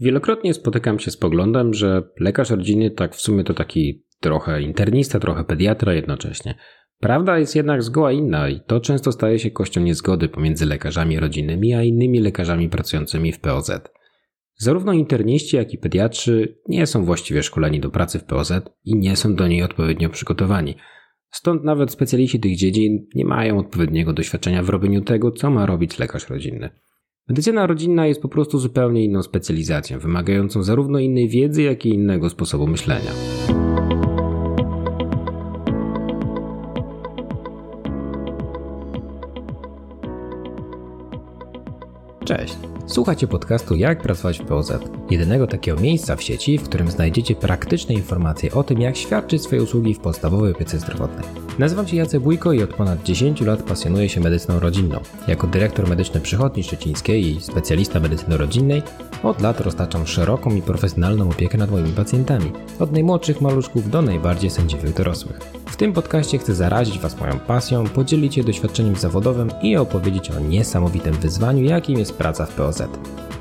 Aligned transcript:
Wielokrotnie 0.00 0.54
spotykam 0.54 0.98
się 0.98 1.10
z 1.10 1.16
poglądem, 1.16 1.74
że 1.74 2.02
lekarz 2.20 2.50
rodzinny 2.50 2.90
tak 2.90 3.14
w 3.14 3.20
sumie 3.20 3.44
to 3.44 3.54
taki 3.54 4.04
trochę 4.20 4.62
internista, 4.62 5.20
trochę 5.20 5.44
pediatra 5.44 5.94
jednocześnie. 5.94 6.54
Prawda 7.00 7.38
jest 7.38 7.56
jednak 7.56 7.82
zgoła 7.82 8.12
inna 8.12 8.48
i 8.48 8.60
to 8.60 8.80
często 8.80 9.12
staje 9.12 9.38
się 9.38 9.50
kością 9.50 9.80
niezgody 9.80 10.28
pomiędzy 10.28 10.66
lekarzami 10.66 11.20
rodzinnymi 11.20 11.74
a 11.74 11.82
innymi 11.82 12.20
lekarzami 12.20 12.68
pracującymi 12.68 13.32
w 13.32 13.40
POZ. 13.40 13.70
Zarówno 14.56 14.92
interniści, 14.92 15.56
jak 15.56 15.74
i 15.74 15.78
pediatrzy 15.78 16.58
nie 16.68 16.86
są 16.86 17.04
właściwie 17.04 17.42
szkoleni 17.42 17.80
do 17.80 17.90
pracy 17.90 18.18
w 18.18 18.24
POZ 18.24 18.52
i 18.84 18.98
nie 18.98 19.16
są 19.16 19.34
do 19.34 19.48
niej 19.48 19.62
odpowiednio 19.62 20.10
przygotowani. 20.10 20.76
Stąd 21.30 21.64
nawet 21.64 21.90
specjaliści 21.90 22.40
tych 22.40 22.56
dziedzin 22.56 23.06
nie 23.14 23.24
mają 23.24 23.58
odpowiedniego 23.58 24.12
doświadczenia 24.12 24.62
w 24.62 24.68
robieniu 24.68 25.00
tego, 25.00 25.32
co 25.32 25.50
ma 25.50 25.66
robić 25.66 25.98
lekarz 25.98 26.28
rodzinny. 26.28 26.70
Medycyna 27.28 27.66
rodzinna 27.66 28.06
jest 28.06 28.22
po 28.22 28.28
prostu 28.28 28.58
zupełnie 28.58 29.04
inną 29.04 29.22
specjalizacją, 29.22 29.98
wymagającą 29.98 30.62
zarówno 30.62 30.98
innej 30.98 31.28
wiedzy, 31.28 31.62
jak 31.62 31.86
i 31.86 31.88
innego 31.88 32.30
sposobu 32.30 32.66
myślenia. 32.66 33.10
Cześć. 42.24 42.58
Słuchacie 42.88 43.26
podcastu 43.26 43.74
Jak 43.74 44.02
pracować 44.02 44.38
w 44.38 44.44
POZ. 44.44 44.72
Jedynego 45.10 45.46
takiego 45.46 45.80
miejsca 45.80 46.16
w 46.16 46.22
sieci, 46.22 46.58
w 46.58 46.62
którym 46.62 46.90
znajdziecie 46.90 47.34
praktyczne 47.34 47.94
informacje 47.94 48.52
o 48.52 48.62
tym, 48.62 48.80
jak 48.80 48.96
świadczyć 48.96 49.42
swoje 49.42 49.62
usługi 49.62 49.94
w 49.94 50.00
podstawowej 50.00 50.52
opiece 50.52 50.78
zdrowotnej. 50.78 51.26
Nazywam 51.58 51.88
się 51.88 51.96
Jacek 51.96 52.22
Bójko 52.22 52.52
i 52.52 52.62
od 52.62 52.74
ponad 52.74 53.02
10 53.02 53.40
lat 53.40 53.62
pasjonuję 53.62 54.08
się 54.08 54.20
medycyną 54.20 54.60
rodzinną. 54.60 55.00
Jako 55.28 55.46
dyrektor 55.46 55.88
medyczny 55.88 56.20
przychodni 56.20 56.64
szczecińskiej 56.64 57.26
i 57.26 57.40
specjalista 57.40 58.00
medycyny 58.00 58.36
rodzinnej 58.36 58.82
od 59.22 59.40
lat 59.40 59.60
roztaczam 59.60 60.06
szeroką 60.06 60.54
i 60.54 60.62
profesjonalną 60.62 61.30
opiekę 61.30 61.58
nad 61.58 61.70
moimi 61.70 61.92
pacjentami, 61.92 62.52
od 62.78 62.92
najmłodszych 62.92 63.40
maluszków 63.40 63.90
do 63.90 64.02
najbardziej 64.02 64.50
sędziwych 64.50 64.94
dorosłych. 64.94 65.38
Tym 65.78 65.92
podcaście 65.92 66.38
chcę 66.38 66.54
zarazić 66.54 66.98
Was 66.98 67.20
moją 67.20 67.38
pasją, 67.38 67.84
podzielić 67.84 68.34
się 68.34 68.44
doświadczeniem 68.44 68.96
zawodowym 68.96 69.50
i 69.62 69.76
opowiedzieć 69.76 70.30
o 70.30 70.40
niesamowitym 70.40 71.14
wyzwaniu, 71.14 71.64
jakim 71.64 71.98
jest 71.98 72.18
praca 72.18 72.46
w 72.46 72.54
POZ. 72.54 72.82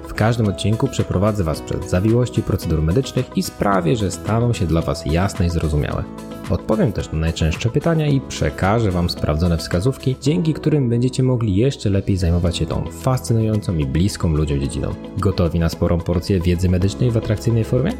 W 0.07 0.13
każdym 0.13 0.47
odcinku 0.47 0.87
przeprowadzę 0.87 1.43
Was 1.43 1.61
przez 1.61 1.89
zawiłości 1.89 2.41
procedur 2.41 2.81
medycznych 2.81 3.37
i 3.37 3.43
sprawię, 3.43 3.95
że 3.95 4.11
staną 4.11 4.53
się 4.53 4.65
dla 4.65 4.81
Was 4.81 5.05
jasne 5.05 5.45
i 5.45 5.49
zrozumiałe. 5.49 6.03
Odpowiem 6.49 6.91
też 6.91 7.11
na 7.11 7.19
najczęstsze 7.19 7.69
pytania 7.69 8.07
i 8.07 8.21
przekażę 8.21 8.91
Wam 8.91 9.09
sprawdzone 9.09 9.57
wskazówki, 9.57 10.15
dzięki 10.21 10.53
którym 10.53 10.89
będziecie 10.89 11.23
mogli 11.23 11.55
jeszcze 11.55 11.89
lepiej 11.89 12.17
zajmować 12.17 12.57
się 12.57 12.65
tą 12.65 12.83
fascynującą 12.91 13.77
i 13.77 13.85
bliską 13.85 14.29
ludziom 14.29 14.59
dziedziną. 14.59 14.93
Gotowi 15.17 15.59
na 15.59 15.69
sporą 15.69 15.99
porcję 15.99 16.41
wiedzy 16.41 16.69
medycznej 16.69 17.11
w 17.11 17.17
atrakcyjnej 17.17 17.63
formie? 17.63 17.91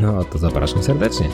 No 0.00 0.24
to 0.24 0.38
zapraszam 0.38 0.82
serdecznie. 0.82 1.28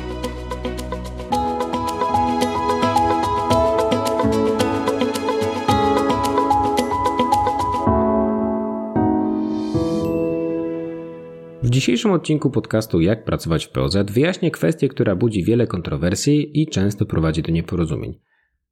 Dzisiejszym 11.83 12.11
odcinku 12.11 12.51
podcastu 12.51 13.01
Jak 13.01 13.25
pracować 13.25 13.67
w 13.67 13.71
POZ 13.71 13.97
wyjaśnię 14.11 14.51
kwestię, 14.51 14.89
która 14.89 15.17
budzi 15.17 15.45
wiele 15.45 15.67
kontrowersji 15.67 16.63
i 16.63 16.67
często 16.67 17.07
prowadzi 17.07 17.43
do 17.43 17.53
nieporozumień. 17.53 18.21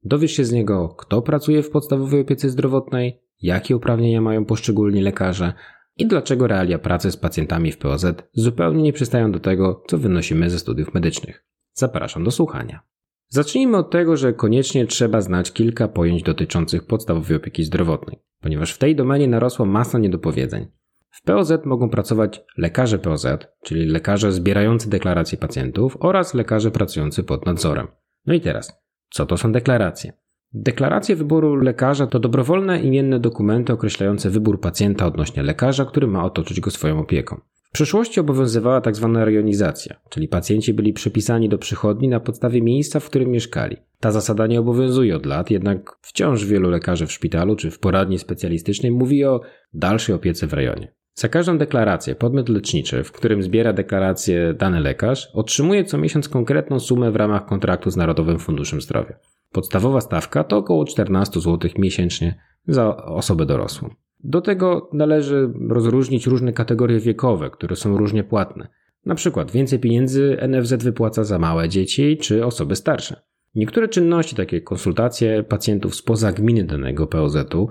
Dowiesz 0.05 0.33
się 0.33 0.44
z 0.44 0.52
niego, 0.52 0.89
kto 0.98 1.22
pracuje 1.22 1.62
w 1.62 1.70
podstawowej 1.70 2.20
opiece 2.20 2.48
zdrowotnej, 2.50 3.20
jakie 3.42 3.77
uprawnienia 3.77 4.20
mają 4.20 4.44
poszczególni 4.44 5.00
lekarze 5.00 5.52
i 5.97 6.06
dlaczego 6.06 6.47
realia 6.47 6.78
pracy 6.78 7.11
z 7.11 7.17
pacjentami 7.17 7.72
w 7.72 7.78
POZ 7.78 8.06
zupełnie 8.33 8.83
nie 8.83 8.92
przystają 8.92 9.33
do 9.33 9.41
tego, 9.41 9.84
co 9.89 9.98
wynosimy 9.98 10.50
ze 10.50 10.58
studiów 10.58 10.95
medycznych. 10.95 11.45
Zapraszam 11.72 12.24
do 12.24 12.30
słuchania. 12.30 12.80
Zacznijmy 13.28 13.77
od 13.77 13.91
tego, 13.91 14.17
że 14.17 14.33
koniecznie 14.33 14.86
trzeba 14.86 15.20
znać 15.20 15.52
kilka 15.52 15.89
pojęć 15.89 16.23
dotyczących 16.23 16.86
podstawowej 16.86 17.36
opieki 17.36 17.64
zdrowotnej, 17.64 18.18
ponieważ 18.40 18.73
w 18.73 18.79
tej 18.79 18.96
domenie 18.96 19.29
narosła 19.29 19.67
masa 19.67 19.98
niedopowiedzeń. 19.98 20.80
W 21.11 21.23
POZ 21.23 21.53
mogą 21.65 21.91
pracować 21.91 22.45
lekarze 22.59 22.98
POZ, 22.98 23.27
czyli 23.63 23.87
lekarze 23.87 24.33
zbierający 24.33 24.91
deklaracje 24.91 25.39
pacjentów 25.39 25.97
oraz 26.01 26.35
lekarze 26.35 26.71
pracujący 26.71 27.23
pod 27.23 27.47
nadzorem. 27.47 27.87
No 28.27 28.35
i 28.35 28.41
teraz, 28.41 28.83
co 29.11 29.27
to 29.27 29.37
są 29.37 29.53
deklaracje? 29.53 30.13
Deklaracje 30.53 31.17
wyboru 31.17 31.57
lekarza 31.57 32.07
to 32.07 32.19
dobrowolne 32.19 32.81
imienne 32.81 33.21
dokumenty 33.21 33.73
określające 33.73 34.31
wybór 34.31 34.61
pacjenta 34.61 35.07
odnośnie 35.07 35.43
lekarza, 35.43 35.85
który 35.85 36.07
ma 36.07 36.25
otoczyć 36.25 36.61
go 36.61 36.71
swoją 36.71 37.01
opieką. 37.01 37.41
W 37.71 37.73
przeszłości 37.73 38.21
obowiązywała 38.21 38.81
tzw. 38.81 39.13
Tak 39.15 39.25
rejonizacja, 39.25 40.01
czyli 40.09 40.29
pacjenci 40.29 40.75
byli 40.75 40.92
przypisani 40.92 41.48
do 41.48 41.59
przychodni 41.59 42.09
na 42.09 42.21
podstawie 42.21 42.63
miejsca, 42.63 43.01
w 43.01 43.07
którym 43.07 43.31
mieszkali. 43.31 43.77
Ta 44.01 44.11
zasada 44.11 44.47
nie 44.47 44.61
obowiązuje 44.61 45.17
od 45.17 45.27
lat, 45.27 45.51
jednak 45.51 45.98
wciąż 46.01 46.45
wielu 46.45 46.71
lekarzy 46.71 47.07
w 47.07 47.13
szpitalu 47.13 47.57
czy 47.57 47.71
w 47.71 47.79
poradni 47.79 48.19
specjalistycznej 48.19 48.92
mówi 48.92 49.25
o 49.25 49.41
dalszej 49.75 50.15
opiece 50.15 50.47
w 50.47 50.53
rejonie. 50.53 50.92
Za 51.20 51.29
każdą 51.29 51.58
deklarację 51.58 52.14
podmiot 52.14 52.48
leczniczy, 52.48 53.05
w 53.05 53.13
którym 53.13 53.42
zbiera 53.42 53.73
deklarację 53.73 54.55
dany 54.55 54.81
lekarz, 54.81 55.31
otrzymuje 55.35 55.85
co 55.85 55.98
miesiąc 55.98 56.29
konkretną 56.29 56.81
sumę 56.81 57.11
w 57.11 57.17
ramach 57.17 57.47
kontraktu 57.47 57.91
z 57.91 57.97
Narodowym 57.97 58.39
Funduszem 58.39 58.81
Zdrowia. 58.81 59.14
Podstawowa 59.53 60.01
stawka 60.01 60.45
to 60.45 60.57
około 60.57 60.85
14 60.85 61.41
zł 61.41 61.70
miesięcznie 61.79 62.41
za 62.67 62.97
osobę 62.97 63.47
dorosłą. 63.47 63.95
Do 64.25 64.41
tego 64.41 64.91
należy 64.92 65.53
rozróżnić 65.69 66.27
różne 66.27 66.53
kategorie 66.53 67.01
wiekowe, 67.01 67.51
które 67.51 67.77
są 67.77 67.97
różnie 67.97 68.25
płatne. 68.25 68.69
Na 69.07 69.14
przykład 69.14 69.51
więcej 69.51 69.79
pieniędzy 69.79 70.36
NFZ 70.48 70.85
wypłaca 70.85 71.25
za 71.25 71.39
małe 71.39 71.69
dzieci 71.69 72.17
czy 72.17 72.47
osoby 72.47 72.77
starsze. 72.77 73.23
Niektóre 73.55 73.89
czynności, 73.89 74.36
takie 74.36 74.57
jak 74.57 74.64
konsultacje 74.64 75.42
pacjentów 75.42 75.95
spoza 75.95 76.33
gminy 76.33 76.64
danego 76.64 77.07
POZ-u, 77.07 77.69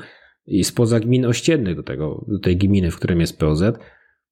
i 0.49 0.63
spoza 0.63 0.99
gmin 0.99 1.25
ościennych 1.25 1.75
do, 1.75 1.83
tego, 1.83 2.25
do 2.27 2.39
tej 2.39 2.57
gminy, 2.57 2.91
w 2.91 2.95
którym 2.95 3.19
jest 3.19 3.39
POZ, 3.39 3.63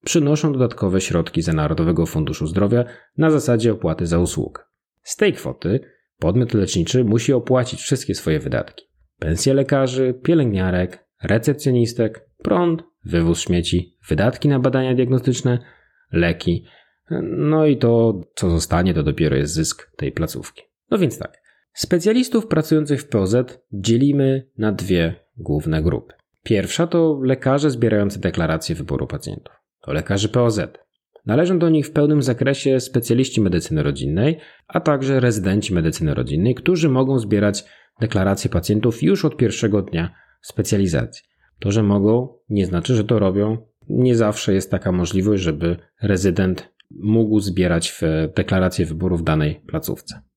przynoszą 0.04 0.52
dodatkowe 0.52 1.00
środki 1.00 1.42
z 1.42 1.48
Narodowego 1.48 2.06
Funduszu 2.06 2.46
Zdrowia 2.46 2.84
na 3.16 3.30
zasadzie 3.30 3.72
opłaty 3.72 4.06
za 4.06 4.18
usługę. 4.18 4.62
Z 5.02 5.16
tej 5.16 5.32
kwoty 5.32 5.80
podmiot 6.18 6.54
leczniczy 6.54 7.04
musi 7.04 7.32
opłacić 7.32 7.80
wszystkie 7.80 8.14
swoje 8.14 8.40
wydatki. 8.40 8.84
Pensje 9.18 9.54
lekarzy, 9.54 10.14
pielęgniarek, 10.22 11.06
recepcjonistek, 11.22 12.28
prąd, 12.42 12.82
wywóz 13.04 13.40
śmieci, 13.40 13.96
wydatki 14.08 14.48
na 14.48 14.58
badania 14.58 14.94
diagnostyczne, 14.94 15.58
leki. 16.12 16.64
No 17.22 17.66
i 17.66 17.76
to, 17.76 18.20
co 18.34 18.50
zostanie, 18.50 18.94
to 18.94 19.02
dopiero 19.02 19.36
jest 19.36 19.54
zysk 19.54 19.96
tej 19.96 20.12
placówki. 20.12 20.62
No 20.90 20.98
więc 20.98 21.18
tak. 21.18 21.38
Specjalistów 21.72 22.46
pracujących 22.46 23.00
w 23.02 23.08
POZ 23.08 23.36
dzielimy 23.72 24.48
na 24.58 24.72
dwie 24.72 25.14
główne 25.38 25.82
grupy. 25.82 26.14
Pierwsza 26.42 26.86
to 26.86 27.20
lekarze 27.22 27.70
zbierający 27.70 28.20
deklaracje 28.20 28.74
wyboru 28.74 29.06
pacjentów. 29.06 29.54
To 29.80 29.92
lekarze 29.92 30.28
POZ. 30.28 30.60
Należą 31.26 31.58
do 31.58 31.68
nich 31.68 31.86
w 31.86 31.92
pełnym 31.92 32.22
zakresie 32.22 32.80
specjaliści 32.80 33.40
medycyny 33.40 33.82
rodzinnej, 33.82 34.38
a 34.68 34.80
także 34.80 35.20
rezydenci 35.20 35.74
medycyny 35.74 36.14
rodzinnej, 36.14 36.54
którzy 36.54 36.88
mogą 36.88 37.18
zbierać 37.18 37.64
deklaracje 38.00 38.50
pacjentów 38.50 39.02
już 39.02 39.24
od 39.24 39.36
pierwszego 39.36 39.82
dnia 39.82 40.14
specjalizacji. 40.42 41.24
To, 41.58 41.72
że 41.72 41.82
mogą, 41.82 42.38
nie 42.48 42.66
znaczy, 42.66 42.94
że 42.94 43.04
to 43.04 43.18
robią. 43.18 43.56
Nie 43.88 44.16
zawsze 44.16 44.54
jest 44.54 44.70
taka 44.70 44.92
możliwość, 44.92 45.42
żeby 45.42 45.76
rezydent 46.02 46.72
mógł 46.90 47.40
zbierać 47.40 48.00
deklaracje 48.36 48.86
wyboru 48.86 49.16
w 49.16 49.22
danej 49.22 49.60
placówce. 49.66 50.27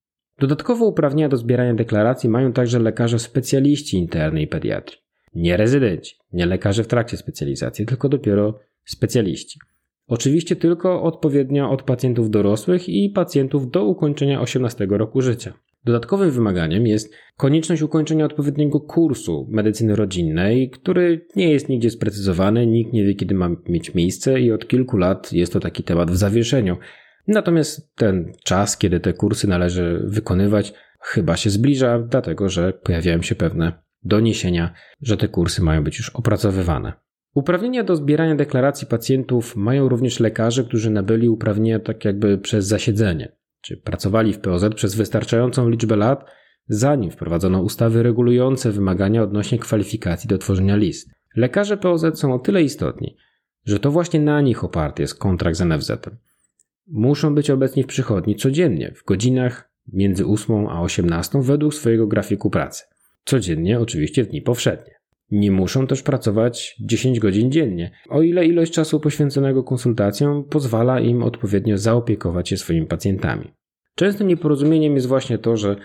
Dodatkowo 0.42 0.86
uprawnienia 0.86 1.28
do 1.28 1.36
zbierania 1.36 1.74
deklaracji 1.74 2.30
mają 2.30 2.52
także 2.52 2.78
lekarze 2.78 3.18
specjaliści 3.18 3.96
internej 3.96 4.48
pediatrii. 4.48 4.98
Nie 5.34 5.56
rezydenci, 5.56 6.16
nie 6.32 6.46
lekarze 6.46 6.84
w 6.84 6.86
trakcie 6.86 7.16
specjalizacji, 7.16 7.86
tylko 7.86 8.08
dopiero 8.08 8.58
specjaliści. 8.84 9.58
Oczywiście 10.06 10.56
tylko 10.56 11.02
odpowiednio 11.02 11.70
od 11.70 11.82
pacjentów 11.82 12.30
dorosłych 12.30 12.88
i 12.88 13.10
pacjentów 13.10 13.70
do 13.70 13.84
ukończenia 13.84 14.40
18 14.40 14.86
roku 14.90 15.20
życia. 15.20 15.52
Dodatkowym 15.84 16.30
wymaganiem 16.30 16.86
jest 16.86 17.14
konieczność 17.36 17.82
ukończenia 17.82 18.24
odpowiedniego 18.24 18.80
kursu 18.80 19.46
medycyny 19.50 19.96
rodzinnej, 19.96 20.70
który 20.70 21.26
nie 21.36 21.50
jest 21.50 21.68
nigdzie 21.68 21.90
sprecyzowany, 21.90 22.66
nikt 22.66 22.92
nie 22.92 23.04
wie 23.04 23.14
kiedy 23.14 23.34
ma 23.34 23.50
mieć 23.68 23.94
miejsce 23.94 24.40
i 24.40 24.52
od 24.52 24.68
kilku 24.68 24.96
lat 24.96 25.32
jest 25.32 25.52
to 25.52 25.60
taki 25.60 25.82
temat 25.82 26.10
w 26.10 26.16
zawieszeniu. 26.16 26.76
Natomiast 27.26 27.94
ten 27.94 28.32
czas, 28.44 28.76
kiedy 28.76 29.00
te 29.00 29.12
kursy 29.12 29.48
należy 29.48 30.02
wykonywać, 30.06 30.74
chyba 31.00 31.36
się 31.36 31.50
zbliża, 31.50 31.98
dlatego 31.98 32.48
że 32.48 32.72
pojawiają 32.72 33.22
się 33.22 33.34
pewne 33.34 33.72
doniesienia, 34.02 34.74
że 35.00 35.16
te 35.16 35.28
kursy 35.28 35.62
mają 35.62 35.84
być 35.84 35.98
już 35.98 36.10
opracowywane. 36.10 36.92
Uprawnienia 37.34 37.84
do 37.84 37.96
zbierania 37.96 38.34
deklaracji 38.34 38.86
pacjentów 38.86 39.56
mają 39.56 39.88
również 39.88 40.20
lekarze, 40.20 40.64
którzy 40.64 40.90
nabyli 40.90 41.28
uprawnienia 41.28 41.80
tak 41.80 42.04
jakby 42.04 42.38
przez 42.38 42.66
zasiedzenie, 42.66 43.36
czy 43.60 43.76
pracowali 43.76 44.32
w 44.32 44.38
POZ 44.38 44.64
przez 44.74 44.94
wystarczającą 44.94 45.68
liczbę 45.68 45.96
lat, 45.96 46.24
zanim 46.68 47.10
wprowadzono 47.10 47.62
ustawy 47.62 48.02
regulujące 48.02 48.72
wymagania 48.72 49.22
odnośnie 49.22 49.58
kwalifikacji 49.58 50.28
do 50.28 50.38
tworzenia 50.38 50.76
list. 50.76 51.10
Lekarze 51.36 51.76
POZ 51.76 52.04
są 52.14 52.34
o 52.34 52.38
tyle 52.38 52.62
istotni, 52.62 53.16
że 53.64 53.80
to 53.80 53.90
właśnie 53.90 54.20
na 54.20 54.40
nich 54.40 54.64
oparty 54.64 55.02
jest 55.02 55.18
kontrakt 55.18 55.56
z 55.56 55.60
NFZ. 55.60 55.92
Muszą 56.86 57.34
być 57.34 57.50
obecni 57.50 57.82
w 57.82 57.86
przychodni 57.86 58.36
codziennie, 58.36 58.92
w 58.96 59.04
godzinach 59.04 59.72
między 59.92 60.26
8 60.26 60.66
a 60.66 60.82
18 60.82 61.42
według 61.42 61.74
swojego 61.74 62.06
grafiku 62.06 62.50
pracy. 62.50 62.84
Codziennie, 63.24 63.80
oczywiście 63.80 64.24
w 64.24 64.28
dni 64.28 64.42
powszednie. 64.42 64.94
Nie 65.30 65.50
muszą 65.50 65.86
też 65.86 66.02
pracować 66.02 66.76
10 66.80 67.20
godzin 67.20 67.52
dziennie, 67.52 67.90
o 68.08 68.22
ile 68.22 68.46
ilość 68.46 68.72
czasu 68.72 69.00
poświęconego 69.00 69.64
konsultacjom 69.64 70.44
pozwala 70.44 71.00
im 71.00 71.22
odpowiednio 71.22 71.78
zaopiekować 71.78 72.48
się 72.48 72.56
swoimi 72.56 72.86
pacjentami. 72.86 73.52
Częstym 73.94 74.28
nieporozumieniem 74.28 74.94
jest 74.94 75.06
właśnie 75.06 75.38
to, 75.38 75.56
że 75.56 75.76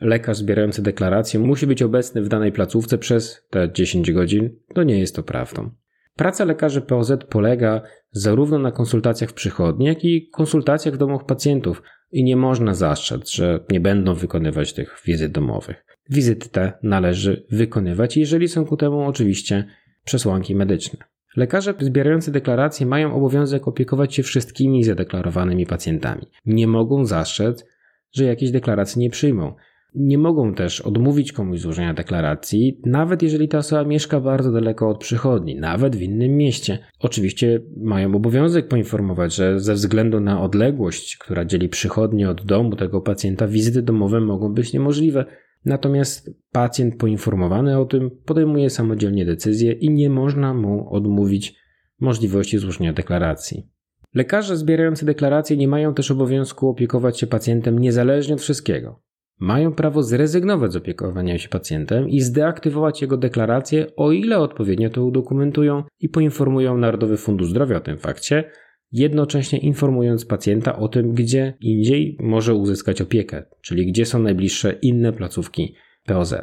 lekarz 0.00 0.36
zbierający 0.36 0.82
deklarację 0.82 1.40
musi 1.40 1.66
być 1.66 1.82
obecny 1.82 2.22
w 2.22 2.28
danej 2.28 2.52
placówce 2.52 2.98
przez 2.98 3.46
te 3.50 3.72
10 3.72 4.12
godzin. 4.12 4.50
To 4.74 4.82
nie 4.82 4.98
jest 4.98 5.16
to 5.16 5.22
prawdą. 5.22 5.70
Praca 6.18 6.44
lekarzy 6.44 6.80
POZ 6.80 7.12
polega 7.28 7.82
zarówno 8.10 8.58
na 8.58 8.72
konsultacjach 8.72 9.30
w 9.30 9.34
przychodni, 9.34 9.86
jak 9.86 10.04
i 10.04 10.28
konsultacjach 10.30 10.94
w 10.94 10.98
domach 10.98 11.24
pacjentów 11.26 11.82
i 12.12 12.24
nie 12.24 12.36
można 12.36 12.74
zastrzec, 12.74 13.30
że 13.30 13.64
nie 13.70 13.80
będą 13.80 14.14
wykonywać 14.14 14.72
tych 14.72 15.02
wizyt 15.04 15.32
domowych. 15.32 15.84
Wizyty 16.10 16.48
te 16.48 16.72
należy 16.82 17.46
wykonywać, 17.50 18.16
jeżeli 18.16 18.48
są 18.48 18.64
ku 18.66 18.76
temu 18.76 19.02
oczywiście 19.02 19.64
przesłanki 20.04 20.54
medyczne. 20.54 20.98
Lekarze 21.36 21.74
zbierający 21.80 22.32
deklaracje 22.32 22.86
mają 22.86 23.14
obowiązek 23.14 23.68
opiekować 23.68 24.14
się 24.14 24.22
wszystkimi 24.22 24.84
zadeklarowanymi 24.84 25.66
pacjentami. 25.66 26.26
Nie 26.46 26.66
mogą 26.66 27.04
zastrzec, 27.04 27.66
że 28.12 28.24
jakieś 28.24 28.50
deklaracje 28.50 29.02
nie 29.02 29.10
przyjmą. 29.10 29.54
Nie 30.00 30.18
mogą 30.18 30.54
też 30.54 30.80
odmówić 30.80 31.32
komuś 31.32 31.60
złożenia 31.60 31.94
deklaracji, 31.94 32.80
nawet 32.86 33.22
jeżeli 33.22 33.48
ta 33.48 33.58
osoba 33.58 33.84
mieszka 33.84 34.20
bardzo 34.20 34.52
daleko 34.52 34.88
od 34.88 34.98
przychodni, 34.98 35.56
nawet 35.56 35.96
w 35.96 36.02
innym 36.02 36.36
mieście. 36.36 36.78
Oczywiście 37.00 37.60
mają 37.76 38.14
obowiązek 38.14 38.68
poinformować, 38.68 39.34
że 39.34 39.60
ze 39.60 39.74
względu 39.74 40.20
na 40.20 40.42
odległość, 40.42 41.16
która 41.16 41.44
dzieli 41.44 41.68
przychodnię 41.68 42.30
od 42.30 42.44
domu 42.44 42.76
tego 42.76 43.00
pacjenta, 43.00 43.48
wizyty 43.48 43.82
domowe 43.82 44.20
mogą 44.20 44.54
być 44.54 44.72
niemożliwe. 44.72 45.24
Natomiast 45.64 46.30
pacjent 46.52 46.96
poinformowany 46.96 47.78
o 47.78 47.84
tym 47.84 48.10
podejmuje 48.24 48.70
samodzielnie 48.70 49.24
decyzję 49.24 49.72
i 49.72 49.90
nie 49.90 50.10
można 50.10 50.54
mu 50.54 50.94
odmówić 50.94 51.54
możliwości 52.00 52.58
złożenia 52.58 52.92
deklaracji. 52.92 53.68
Lekarze 54.14 54.56
zbierający 54.56 55.06
deklaracje 55.06 55.56
nie 55.56 55.68
mają 55.68 55.94
też 55.94 56.10
obowiązku 56.10 56.68
opiekować 56.68 57.20
się 57.20 57.26
pacjentem 57.26 57.78
niezależnie 57.78 58.34
od 58.34 58.40
wszystkiego. 58.40 59.07
Mają 59.40 59.72
prawo 59.72 60.02
zrezygnować 60.02 60.72
z 60.72 60.76
opiekowania 60.76 61.38
się 61.38 61.48
pacjentem 61.48 62.08
i 62.08 62.20
zdeaktywować 62.20 63.02
jego 63.02 63.16
deklarację, 63.16 63.86
o 63.96 64.12
ile 64.12 64.38
odpowiednio 64.38 64.90
to 64.90 65.04
udokumentują 65.04 65.82
i 66.00 66.08
poinformują 66.08 66.78
Narodowy 66.78 67.16
Fundusz 67.16 67.48
Zdrowia 67.48 67.76
o 67.76 67.80
tym 67.80 67.98
fakcie, 67.98 68.44
jednocześnie 68.92 69.58
informując 69.58 70.24
pacjenta 70.24 70.78
o 70.78 70.88
tym, 70.88 71.14
gdzie 71.14 71.54
indziej 71.60 72.16
może 72.20 72.54
uzyskać 72.54 73.00
opiekę, 73.00 73.44
czyli 73.62 73.86
gdzie 73.86 74.06
są 74.06 74.18
najbliższe 74.18 74.72
inne 74.72 75.12
placówki 75.12 75.74
POZ. 76.06 76.34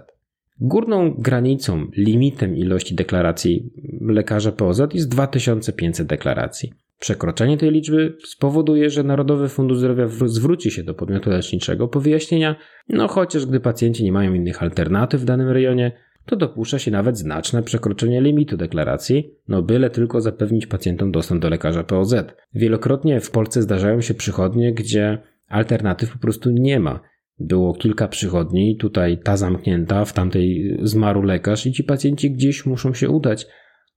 Górną 0.59 1.15
granicą, 1.17 1.87
limitem 1.97 2.55
ilości 2.55 2.95
deklaracji 2.95 3.69
lekarza 4.01 4.51
POZ 4.51 4.81
jest 4.93 5.09
2500 5.09 6.07
deklaracji. 6.07 6.73
Przekroczenie 6.99 7.57
tej 7.57 7.71
liczby 7.71 8.17
spowoduje, 8.23 8.89
że 8.89 9.03
Narodowy 9.03 9.49
Fundusz 9.49 9.77
Zdrowia 9.77 10.07
zwróci 10.25 10.71
się 10.71 10.83
do 10.83 10.93
podmiotu 10.93 11.29
leczniczego 11.29 11.87
po 11.87 11.99
wyjaśnienia, 11.99 12.55
no 12.89 13.07
chociaż 13.07 13.45
gdy 13.45 13.59
pacjenci 13.59 14.03
nie 14.03 14.11
mają 14.11 14.33
innych 14.33 14.63
alternatyw 14.63 15.21
w 15.21 15.25
danym 15.25 15.49
rejonie, 15.49 15.91
to 16.25 16.35
dopuszcza 16.35 16.79
się 16.79 16.91
nawet 16.91 17.17
znaczne 17.17 17.63
przekroczenie 17.63 18.21
limitu 18.21 18.57
deklaracji, 18.57 19.31
no 19.47 19.61
byle 19.61 19.89
tylko 19.89 20.21
zapewnić 20.21 20.67
pacjentom 20.67 21.11
dostęp 21.11 21.41
do 21.41 21.49
lekarza 21.49 21.83
POZ. 21.83 22.15
Wielokrotnie 22.53 23.19
w 23.19 23.31
Polsce 23.31 23.61
zdarzają 23.61 24.01
się 24.01 24.13
przychodnie, 24.13 24.73
gdzie 24.73 25.17
alternatyw 25.47 26.11
po 26.11 26.19
prostu 26.19 26.51
nie 26.51 26.79
ma. 26.79 26.99
Było 27.39 27.73
kilka 27.73 28.07
przychodni, 28.07 28.77
tutaj 28.77 29.17
ta 29.23 29.37
zamknięta, 29.37 30.05
w 30.05 30.13
tamtej 30.13 30.77
zmarł 30.83 31.21
lekarz 31.21 31.65
i 31.65 31.71
ci 31.71 31.83
pacjenci 31.83 32.31
gdzieś 32.31 32.65
muszą 32.65 32.93
się 32.93 33.09
udać. 33.09 33.47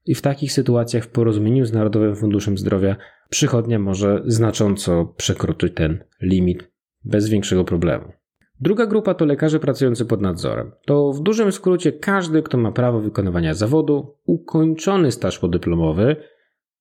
I 0.08 0.14
w 0.14 0.22
takich 0.22 0.52
sytuacjach 0.52 1.04
w 1.04 1.08
porozumieniu 1.08 1.64
z 1.64 1.72
Narodowym 1.72 2.16
Funduszem 2.16 2.58
Zdrowia 2.58 2.96
przychodnia 3.30 3.78
może 3.78 4.22
znacząco 4.26 5.14
przekroczyć 5.16 5.74
ten 5.74 6.04
limit 6.22 6.70
bez 7.04 7.28
większego 7.28 7.64
problemu. 7.64 8.12
Druga 8.60 8.86
grupa 8.86 9.14
to 9.14 9.24
lekarze 9.24 9.60
pracujący 9.60 10.04
pod 10.04 10.20
nadzorem. 10.20 10.72
To 10.86 11.12
w 11.12 11.22
dużym 11.22 11.52
skrócie 11.52 11.92
każdy, 11.92 12.42
kto 12.42 12.58
ma 12.58 12.72
prawo 12.72 13.00
wykonywania 13.00 13.54
zawodu, 13.54 14.16
ukończony 14.24 15.12
staż 15.12 15.38
podyplomowy 15.38 16.16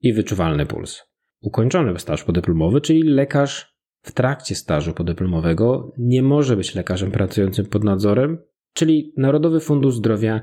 i 0.01 0.13
wyczuwalny 0.13 0.65
puls. 0.65 1.03
Ukończony 1.41 2.00
staż 2.00 2.24
podyplomowy, 2.24 2.81
czyli 2.81 3.03
lekarz 3.03 3.77
w 4.01 4.12
trakcie 4.12 4.56
stażu 4.56 4.94
podyplomowego 4.94 5.91
nie 5.97 6.24
może 6.24 6.56
być 6.56 6.75
lekarzem 6.75 7.12
pracującym 7.12 7.65
pod 7.65 7.83
nadzorem, 7.83 8.38
czyli 8.74 9.13
Narodowy 9.18 9.59
Fundusz 9.59 9.95
Zdrowia 9.95 10.41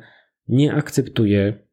nie 0.49 0.75
akceptuje 0.75 1.65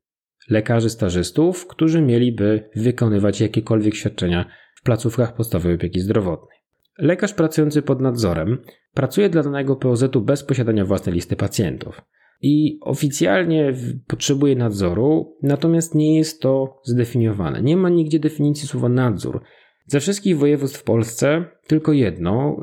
lekarzy 0.49 0.89
stażystów, 0.89 1.67
którzy 1.67 2.01
mieliby 2.01 2.69
wykonywać 2.75 3.41
jakiekolwiek 3.41 3.95
świadczenia 3.95 4.45
w 4.75 4.83
placówkach 4.83 5.35
podstawowej 5.35 5.75
opieki 5.75 5.99
zdrowotnej. 5.99 6.57
Lekarz 6.97 7.33
pracujący 7.33 7.81
pod 7.81 8.01
nadzorem 8.01 8.57
pracuje 8.93 9.29
dla 9.29 9.43
danego 9.43 9.75
POZ-u 9.75 10.21
bez 10.21 10.43
posiadania 10.43 10.85
własnej 10.85 11.15
listy 11.15 11.35
pacjentów 11.35 12.01
i 12.41 12.79
oficjalnie 12.81 13.73
potrzebuje 14.07 14.55
nadzoru, 14.55 15.37
natomiast 15.43 15.95
nie 15.95 16.17
jest 16.17 16.41
to 16.41 16.79
zdefiniowane. 16.83 17.61
Nie 17.61 17.77
ma 17.77 17.89
nigdzie 17.89 18.19
definicji 18.19 18.67
słowa 18.67 18.89
nadzór. 18.89 19.41
Ze 19.85 19.99
wszystkich 19.99 20.37
województw 20.37 20.79
w 20.79 20.83
Polsce 20.83 21.45
tylko 21.67 21.93
jedno, 21.93 22.57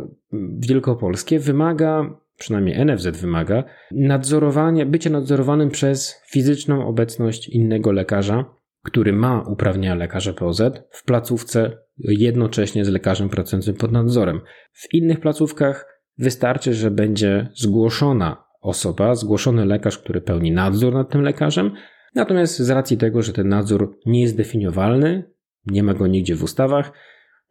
wielkopolskie, 0.58 1.38
wymaga, 1.38 2.20
przynajmniej 2.38 2.86
NFZ 2.86 3.06
wymaga, 3.06 3.64
nadzorowania, 3.90 4.86
bycia 4.86 5.10
nadzorowanym 5.10 5.70
przez 5.70 6.22
fizyczną 6.30 6.86
obecność 6.86 7.48
innego 7.48 7.92
lekarza, 7.92 8.44
który 8.84 9.12
ma 9.12 9.42
uprawnienia 9.42 9.94
lekarza 9.94 10.32
POZ 10.32 10.62
w 10.90 11.04
placówce 11.04 11.78
jednocześnie 11.98 12.84
z 12.84 12.88
lekarzem 12.88 13.28
pracującym 13.28 13.74
pod 13.74 13.92
nadzorem. 13.92 14.40
W 14.72 14.94
innych 14.94 15.20
placówkach 15.20 16.02
wystarczy, 16.18 16.74
że 16.74 16.90
będzie 16.90 17.48
zgłoszona 17.54 18.44
osoba, 18.60 19.14
zgłoszony 19.14 19.66
lekarz, 19.66 19.98
który 19.98 20.20
pełni 20.20 20.52
nadzór 20.52 20.94
nad 20.94 21.10
tym 21.10 21.22
lekarzem. 21.22 21.70
Natomiast 22.14 22.58
z 22.58 22.70
racji 22.70 22.96
tego, 22.96 23.22
że 23.22 23.32
ten 23.32 23.48
nadzór 23.48 23.98
nie 24.06 24.22
jest 24.22 24.36
definiowalny, 24.36 25.30
nie 25.66 25.82
ma 25.82 25.94
go 25.94 26.06
nigdzie 26.06 26.34
w 26.34 26.42
ustawach, 26.42 26.92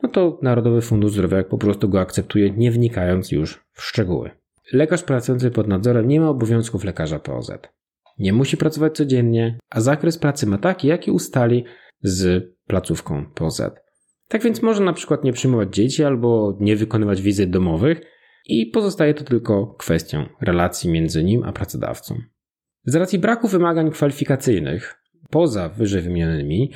no 0.04 0.10
to 0.10 0.40
Narodowy 0.42 0.81
Fundusz 0.81 1.12
Zdrowia 1.12 1.44
po 1.44 1.57
prostu 1.57 1.90
go 1.90 2.00
akceptuje, 2.00 2.52
nie 2.52 2.71
wnikając 2.71 3.31
już 3.31 3.66
w 3.71 3.83
szczegóły. 3.83 4.31
Lekarz 4.74 5.04
pracujący 5.04 5.52
pod 5.52 5.68
nadzorem 5.68 6.07
nie 6.07 6.19
ma 6.19 6.30
obowiązków 6.30 6.83
lekarza 6.83 7.19
POZ. 7.19 7.52
Nie 8.19 8.33
musi 8.33 8.57
pracować 8.57 8.95
codziennie, 8.95 9.57
a 9.69 9.81
zakres 9.81 10.18
pracy 10.18 10.47
ma 10.47 10.57
taki, 10.57 10.88
jaki 10.88 11.12
ustali 11.12 11.66
z 12.02 12.45
placówką 12.68 13.26
POZ. 13.26 13.62
Tak 14.28 14.44
więc 14.44 14.62
może 14.62 14.83
na 14.83 14.94
przykład 14.94 15.24
nie 15.24 15.33
przyjmować 15.33 15.76
dzieci 15.76 16.04
albo 16.04 16.57
nie 16.59 16.76
wykonywać 16.76 17.21
wizyt 17.21 17.50
domowych 17.50 18.02
i 18.45 18.66
pozostaje 18.66 19.14
to 19.14 19.24
tylko 19.24 19.68
kwestią 19.68 20.26
relacji 20.42 20.90
między 20.92 21.24
nim 21.24 21.44
a 21.44 21.52
pracodawcą. 21.52 22.16
Z 22.86 22.95
racji 22.95 23.19
braku 23.19 23.47
wymagań 23.47 23.92
kwalifikacyjnych, 23.92 24.95
poza 25.30 25.69
wyżej 25.69 26.02
wymienionymi, 26.02 26.71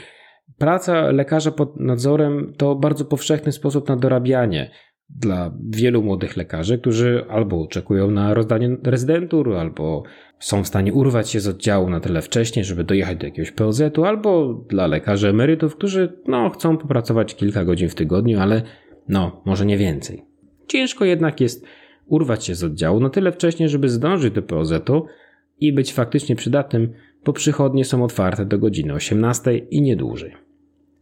praca 0.57 1.12
lekarza 1.12 1.51
pod 1.51 1.79
nadzorem 1.79 2.53
to 2.57 2.75
bardzo 2.75 3.05
powszechny 3.05 3.51
sposób 3.51 3.89
na 3.89 3.95
dorabianie 3.95 4.71
dla 5.19 5.51
wielu 5.69 6.03
młodych 6.03 6.37
lekarzy, 6.37 6.77
którzy 6.77 7.25
albo 7.29 7.61
oczekują 7.61 8.11
na 8.11 8.33
rozdanie 8.33 8.77
rezydentur, 8.83 9.53
albo 9.55 10.03
są 10.39 10.63
w 10.63 10.67
stanie 10.67 10.93
urwać 10.93 11.29
się 11.29 11.39
z 11.39 11.47
oddziału 11.47 11.89
na 11.89 11.99
tyle 11.99 12.21
wcześnie, 12.21 12.63
żeby 12.63 12.83
dojechać 12.83 13.17
do 13.17 13.25
jakiegoś 13.25 13.51
POZ-u, 13.51 14.03
albo 14.03 14.53
dla 14.69 14.87
lekarzy 14.87 15.29
emerytów, 15.29 15.75
którzy 15.75 16.19
no, 16.27 16.49
chcą 16.49 16.77
popracować 16.77 17.35
kilka 17.35 17.65
godzin 17.65 17.89
w 17.89 17.95
tygodniu, 17.95 18.39
ale 18.39 18.61
no, 19.09 19.41
może 19.45 19.65
nie 19.65 19.77
więcej. 19.77 20.25
Ciężko 20.67 21.05
jednak 21.05 21.41
jest 21.41 21.65
urwać 22.05 22.45
się 22.45 22.55
z 22.55 22.63
oddziału 22.63 22.99
na 22.99 23.09
tyle 23.09 23.31
wcześnie, 23.31 23.69
żeby 23.69 23.89
zdążyć 23.89 24.33
do 24.33 24.41
POZ-u 24.41 25.05
i 25.59 25.73
być 25.73 25.93
faktycznie 25.93 26.35
przydatnym, 26.35 26.93
bo 27.25 27.33
przychodnie 27.33 27.85
są 27.85 28.03
otwarte 28.03 28.45
do 28.45 28.59
godziny 28.59 28.93
18 28.93 29.57
i 29.57 29.81
nie 29.81 29.95
dłużej. 29.95 30.35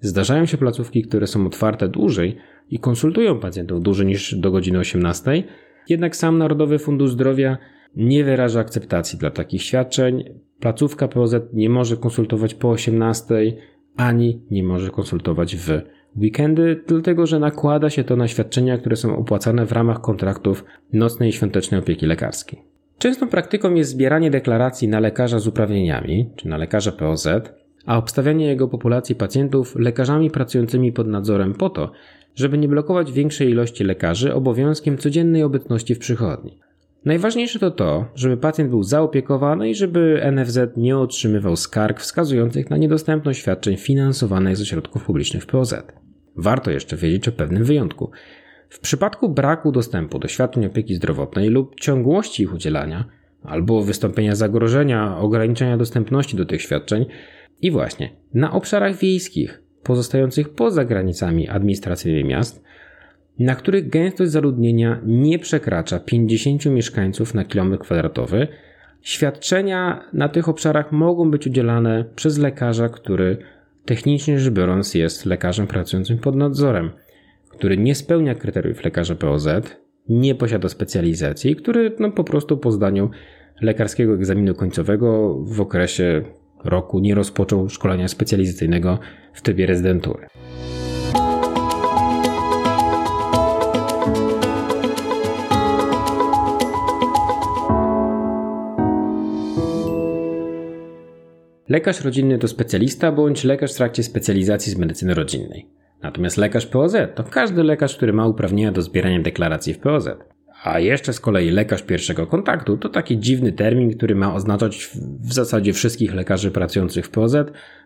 Zdarzają 0.01 0.45
się 0.45 0.57
placówki, 0.57 1.03
które 1.03 1.27
są 1.27 1.45
otwarte 1.45 1.87
dłużej 1.87 2.37
i 2.69 2.79
konsultują 2.79 3.39
pacjentów 3.39 3.81
dłużej 3.81 4.05
niż 4.05 4.35
do 4.35 4.51
godziny 4.51 4.79
18, 4.79 5.43
jednak 5.89 6.15
sam 6.15 6.37
Narodowy 6.37 6.79
Fundusz 6.79 7.11
Zdrowia 7.11 7.57
nie 7.95 8.23
wyraża 8.23 8.59
akceptacji 8.59 9.19
dla 9.19 9.31
takich 9.31 9.63
świadczeń. 9.63 10.23
Placówka 10.59 11.07
POZ 11.07 11.35
nie 11.53 11.69
może 11.69 11.97
konsultować 11.97 12.53
po 12.53 12.69
18 12.69 13.35
ani 13.97 14.41
nie 14.51 14.63
może 14.63 14.89
konsultować 14.89 15.55
w 15.55 15.69
weekendy, 16.17 16.83
dlatego 16.87 17.25
że 17.25 17.39
nakłada 17.39 17.89
się 17.89 18.03
to 18.03 18.15
na 18.15 18.27
świadczenia, 18.27 18.77
które 18.77 18.95
są 18.95 19.17
opłacane 19.17 19.65
w 19.65 19.71
ramach 19.71 20.01
kontraktów 20.01 20.65
nocnej 20.93 21.29
i 21.29 21.33
świątecznej 21.33 21.79
opieki 21.79 22.05
lekarskiej. 22.05 22.61
Częstą 22.97 23.27
praktyką 23.27 23.73
jest 23.73 23.89
zbieranie 23.89 24.31
deklaracji 24.31 24.87
na 24.87 24.99
lekarza 24.99 25.39
z 25.39 25.47
uprawnieniami, 25.47 26.29
czy 26.35 26.47
na 26.47 26.57
lekarza 26.57 26.91
POZ, 26.91 27.27
a 27.85 27.97
obstawianie 27.97 28.45
jego 28.45 28.67
populacji 28.67 29.15
pacjentów 29.15 29.75
lekarzami 29.75 30.31
pracującymi 30.31 30.91
pod 30.91 31.07
nadzorem 31.07 31.53
po 31.53 31.69
to, 31.69 31.91
żeby 32.35 32.57
nie 32.57 32.67
blokować 32.67 33.11
większej 33.11 33.49
ilości 33.49 33.83
lekarzy 33.83 34.33
obowiązkiem 34.33 34.97
codziennej 34.97 35.43
obecności 35.43 35.95
w 35.95 35.99
przychodni. 35.99 36.59
Najważniejsze 37.05 37.59
to 37.59 37.71
to, 37.71 38.05
żeby 38.15 38.37
pacjent 38.37 38.69
był 38.69 38.83
zaopiekowany 38.83 39.69
i 39.69 39.75
żeby 39.75 40.21
NFZ 40.31 40.59
nie 40.77 40.97
otrzymywał 40.97 41.55
skarg 41.55 41.99
wskazujących 41.99 42.69
na 42.69 42.77
niedostępność 42.77 43.39
świadczeń 43.39 43.77
finansowanych 43.77 44.57
ze 44.57 44.65
środków 44.65 45.05
publicznych 45.05 45.43
w 45.43 45.47
POZ. 45.47 45.75
Warto 46.35 46.71
jeszcze 46.71 46.97
wiedzieć 46.97 47.27
o 47.27 47.31
pewnym 47.31 47.63
wyjątku. 47.63 48.11
W 48.69 48.79
przypadku 48.79 49.29
braku 49.29 49.71
dostępu 49.71 50.19
do 50.19 50.27
świadczeń 50.27 50.65
opieki 50.65 50.95
zdrowotnej 50.95 51.49
lub 51.49 51.79
ciągłości 51.79 52.43
ich 52.43 52.53
udzielania, 52.53 53.05
albo 53.43 53.83
wystąpienia 53.83 54.35
zagrożenia 54.35 55.17
ograniczenia 55.17 55.77
dostępności 55.77 56.37
do 56.37 56.45
tych 56.45 56.61
świadczeń, 56.61 57.05
i 57.61 57.71
właśnie 57.71 58.09
na 58.33 58.51
obszarach 58.51 58.95
wiejskich, 58.95 59.63
pozostających 59.89 60.49
poza 60.49 60.85
granicami 60.85 61.47
administracyjnymi 61.47 62.29
miast, 62.29 62.63
na 63.39 63.55
których 63.55 63.89
gęstość 63.89 64.31
zaludnienia 64.31 65.01
nie 65.05 65.39
przekracza 65.39 65.99
50 65.99 66.65
mieszkańców 66.65 67.33
na 67.33 67.45
kilometr 67.45 67.83
kwadratowy, 67.83 68.47
świadczenia 69.01 70.03
na 70.13 70.29
tych 70.29 70.49
obszarach 70.49 70.91
mogą 70.91 71.31
być 71.31 71.47
udzielane 71.47 72.05
przez 72.15 72.37
lekarza, 72.37 72.89
który 72.89 73.37
technicznie 73.85 74.39
rzecz 74.39 74.53
biorąc 74.53 74.93
jest 74.93 75.25
lekarzem 75.25 75.67
pracującym 75.67 76.17
pod 76.17 76.35
nadzorem, 76.35 76.91
który 77.49 77.77
nie 77.77 77.95
spełnia 77.95 78.35
kryteriów 78.35 78.83
lekarza 78.83 79.15
POZ, 79.15 79.47
nie 80.09 80.35
posiada 80.35 80.69
specjalizacji, 80.69 81.55
który 81.55 81.95
no, 81.99 82.11
po 82.11 82.23
prostu 82.23 82.57
po 82.57 82.71
zdaniu 82.71 83.09
lekarskiego 83.61 84.13
egzaminu 84.13 84.55
końcowego 84.55 85.39
w 85.43 85.61
okresie 85.61 86.23
roku 86.63 86.99
nie 86.99 87.15
rozpoczął 87.15 87.69
szkolenia 87.69 88.07
specjalizacyjnego 88.07 88.99
w 89.33 89.41
trybie 89.41 89.65
rezydentury. 89.65 90.27
Lekarz 101.69 102.01
rodzinny 102.01 102.37
to 102.37 102.47
specjalista 102.47 103.11
bądź 103.11 103.43
lekarz 103.43 103.73
w 103.73 103.77
trakcie 103.77 104.03
specjalizacji 104.03 104.71
z 104.71 104.77
medycyny 104.77 105.13
rodzinnej. 105.13 105.69
Natomiast 106.01 106.37
lekarz 106.37 106.65
POZ 106.65 106.95
to 107.15 107.23
każdy 107.23 107.63
lekarz, 107.63 107.95
który 107.95 108.13
ma 108.13 108.27
uprawnienia 108.27 108.71
do 108.71 108.81
zbierania 108.81 109.21
deklaracji 109.21 109.73
w 109.73 109.79
POZ. 109.79 110.09
A 110.63 110.79
jeszcze 110.79 111.13
z 111.13 111.19
kolei 111.19 111.51
lekarz 111.51 111.83
pierwszego 111.83 112.27
kontaktu 112.27 112.77
to 112.77 112.89
taki 112.89 113.19
dziwny 113.19 113.51
termin, 113.51 113.97
który 113.97 114.15
ma 114.15 114.35
oznaczać 114.35 114.89
w 115.21 115.33
zasadzie 115.33 115.73
wszystkich 115.73 116.13
lekarzy 116.13 116.51
pracujących 116.51 117.05
w 117.05 117.09
POZ 117.09 117.35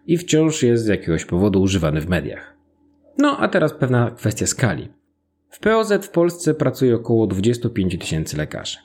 i 0.07 0.17
wciąż 0.17 0.63
jest 0.63 0.83
z 0.83 0.87
jakiegoś 0.87 1.25
powodu 1.25 1.61
używany 1.61 2.01
w 2.01 2.09
mediach. 2.09 2.53
No 3.17 3.37
a 3.39 3.47
teraz 3.47 3.73
pewna 3.73 4.11
kwestia 4.11 4.45
skali. 4.45 4.87
W 5.49 5.59
POZ 5.59 5.93
w 6.01 6.09
Polsce 6.09 6.53
pracuje 6.53 6.95
około 6.95 7.27
25 7.27 7.99
tysięcy 7.99 8.37
lekarzy. 8.37 8.77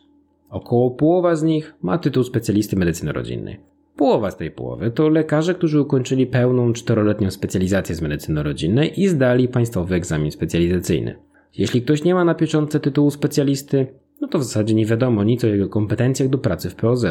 Około 0.50 0.90
połowa 0.90 1.36
z 1.36 1.42
nich 1.42 1.74
ma 1.82 1.98
tytuł 1.98 2.24
specjalisty 2.24 2.76
medycyny 2.76 3.12
rodzinnej. 3.12 3.60
Połowa 3.96 4.30
z 4.30 4.36
tej 4.36 4.50
połowy 4.50 4.90
to 4.90 5.08
lekarze, 5.08 5.54
którzy 5.54 5.80
ukończyli 5.80 6.26
pełną 6.26 6.72
czteroletnią 6.72 7.30
specjalizację 7.30 7.94
z 7.94 8.02
medycyny 8.02 8.42
rodzinnej 8.42 9.00
i 9.00 9.08
zdali 9.08 9.48
państwowy 9.48 9.94
egzamin 9.94 10.30
specjalizacyjny. 10.30 11.27
Jeśli 11.56 11.82
ktoś 11.82 12.04
nie 12.04 12.14
ma 12.14 12.24
na 12.24 12.34
pieczątce 12.34 12.80
tytułu 12.80 13.10
specjalisty, 13.10 13.86
no 14.20 14.28
to 14.28 14.38
w 14.38 14.44
zasadzie 14.44 14.74
nie 14.74 14.86
wiadomo 14.86 15.24
nic 15.24 15.44
o 15.44 15.46
jego 15.46 15.68
kompetencjach 15.68 16.28
do 16.28 16.38
pracy 16.38 16.70
w 16.70 16.74
POZ. 16.74 17.06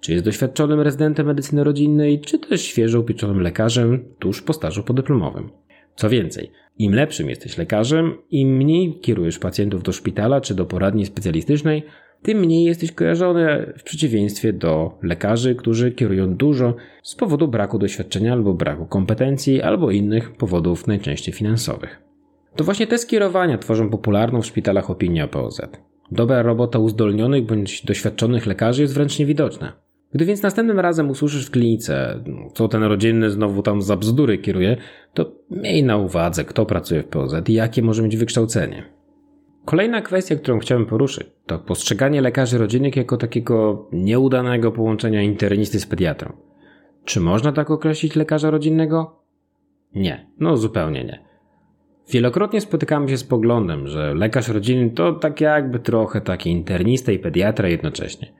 Czy 0.00 0.12
jest 0.12 0.24
doświadczonym 0.24 0.80
rezydentem 0.80 1.26
medycyny 1.26 1.64
rodzinnej, 1.64 2.20
czy 2.20 2.38
też 2.38 2.62
świeżo 2.62 3.00
upieczonym 3.00 3.40
lekarzem 3.40 4.04
tuż 4.18 4.42
po 4.42 4.52
stażu 4.52 4.82
podyplomowym. 4.82 5.50
Co 5.96 6.10
więcej, 6.10 6.50
im 6.78 6.94
lepszym 6.94 7.30
jesteś 7.30 7.58
lekarzem, 7.58 8.14
im 8.30 8.56
mniej 8.56 9.00
kierujesz 9.00 9.38
pacjentów 9.38 9.82
do 9.82 9.92
szpitala 9.92 10.40
czy 10.40 10.54
do 10.54 10.66
poradni 10.66 11.06
specjalistycznej, 11.06 11.82
tym 12.22 12.38
mniej 12.38 12.64
jesteś 12.64 12.92
kojarzony 12.92 13.72
w 13.78 13.82
przeciwieństwie 13.82 14.52
do 14.52 14.98
lekarzy, 15.02 15.54
którzy 15.54 15.92
kierują 15.92 16.34
dużo 16.34 16.74
z 17.02 17.14
powodu 17.14 17.48
braku 17.48 17.78
doświadczenia 17.78 18.32
albo 18.32 18.54
braku 18.54 18.86
kompetencji, 18.86 19.62
albo 19.62 19.90
innych 19.90 20.32
powodów 20.32 20.86
najczęściej 20.86 21.34
finansowych. 21.34 22.05
To 22.56 22.64
właśnie 22.64 22.86
te 22.86 22.98
skierowania 22.98 23.58
tworzą 23.58 23.90
popularną 23.90 24.42
w 24.42 24.46
szpitalach 24.46 24.90
opinię 24.90 25.28
POZ. 25.28 25.60
Dobra 26.12 26.42
robota 26.42 26.78
uzdolnionych 26.78 27.46
bądź 27.46 27.84
doświadczonych 27.84 28.46
lekarzy 28.46 28.82
jest 28.82 28.94
wręcz 28.94 29.18
niewidoczna. 29.18 29.72
Gdy 30.12 30.24
więc 30.24 30.42
następnym 30.42 30.80
razem 30.80 31.10
usłyszysz 31.10 31.46
w 31.46 31.50
klinice, 31.50 32.24
co 32.54 32.68
ten 32.68 32.82
rodzinny 32.82 33.30
znowu 33.30 33.62
tam 33.62 33.82
za 33.82 33.96
bzdury 33.96 34.38
kieruje, 34.38 34.76
to 35.14 35.32
miej 35.50 35.82
na 35.82 35.96
uwadze, 35.96 36.44
kto 36.44 36.66
pracuje 36.66 37.02
w 37.02 37.06
POZ 37.06 37.34
i 37.48 37.52
jakie 37.52 37.82
może 37.82 38.02
mieć 38.02 38.16
wykształcenie. 38.16 38.84
Kolejna 39.64 40.02
kwestia, 40.02 40.36
którą 40.36 40.58
chciałem 40.58 40.86
poruszyć, 40.86 41.26
to 41.46 41.58
postrzeganie 41.58 42.20
lekarzy 42.20 42.58
rodzinnych 42.58 42.96
jako 42.96 43.16
takiego 43.16 43.88
nieudanego 43.92 44.72
połączenia 44.72 45.22
internisty 45.22 45.80
z 45.80 45.86
pediatrą. 45.86 46.32
Czy 47.04 47.20
można 47.20 47.52
tak 47.52 47.70
określić 47.70 48.16
lekarza 48.16 48.50
rodzinnego? 48.50 49.20
Nie, 49.94 50.26
no 50.38 50.56
zupełnie 50.56 51.04
nie. 51.04 51.25
Wielokrotnie 52.10 52.60
spotykamy 52.60 53.08
się 53.08 53.16
z 53.16 53.24
poglądem, 53.24 53.88
że 53.88 54.14
lekarz 54.14 54.48
rodzinny 54.48 54.90
to 54.90 55.12
tak 55.12 55.40
jakby 55.40 55.78
trochę 55.78 56.20
taki 56.20 56.50
internista 56.50 57.12
i 57.12 57.18
pediatra 57.18 57.68
jednocześnie. 57.68 58.32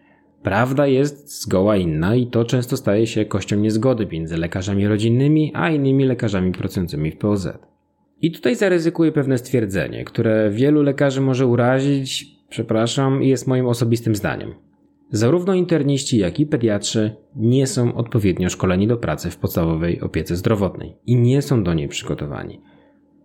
Prawda 0.42 0.86
jest 0.86 1.42
zgoła 1.42 1.76
inna 1.76 2.14
i 2.14 2.26
to 2.26 2.44
często 2.44 2.76
staje 2.76 3.06
się 3.06 3.24
kością 3.24 3.56
niezgody 3.56 4.06
między 4.12 4.36
lekarzami 4.36 4.88
rodzinnymi 4.88 5.52
a 5.54 5.70
innymi 5.70 6.04
lekarzami 6.04 6.52
pracującymi 6.52 7.10
w 7.10 7.16
POZ. 7.16 7.48
I 8.22 8.32
tutaj 8.32 8.56
zaryzykuję 8.56 9.12
pewne 9.12 9.38
stwierdzenie, 9.38 10.04
które 10.04 10.50
wielu 10.50 10.82
lekarzy 10.82 11.20
może 11.20 11.46
urazić, 11.46 12.26
przepraszam, 12.48 13.22
i 13.22 13.28
jest 13.28 13.46
moim 13.46 13.66
osobistym 13.66 14.14
zdaniem. 14.14 14.54
Zarówno 15.10 15.54
interniści, 15.54 16.18
jak 16.18 16.40
i 16.40 16.46
pediatrzy 16.46 17.16
nie 17.36 17.66
są 17.66 17.94
odpowiednio 17.94 18.48
szkoleni 18.48 18.86
do 18.86 18.96
pracy 18.96 19.30
w 19.30 19.36
podstawowej 19.36 20.00
opiece 20.00 20.36
zdrowotnej 20.36 20.96
i 21.06 21.16
nie 21.16 21.42
są 21.42 21.62
do 21.62 21.74
niej 21.74 21.88
przygotowani. 21.88 22.60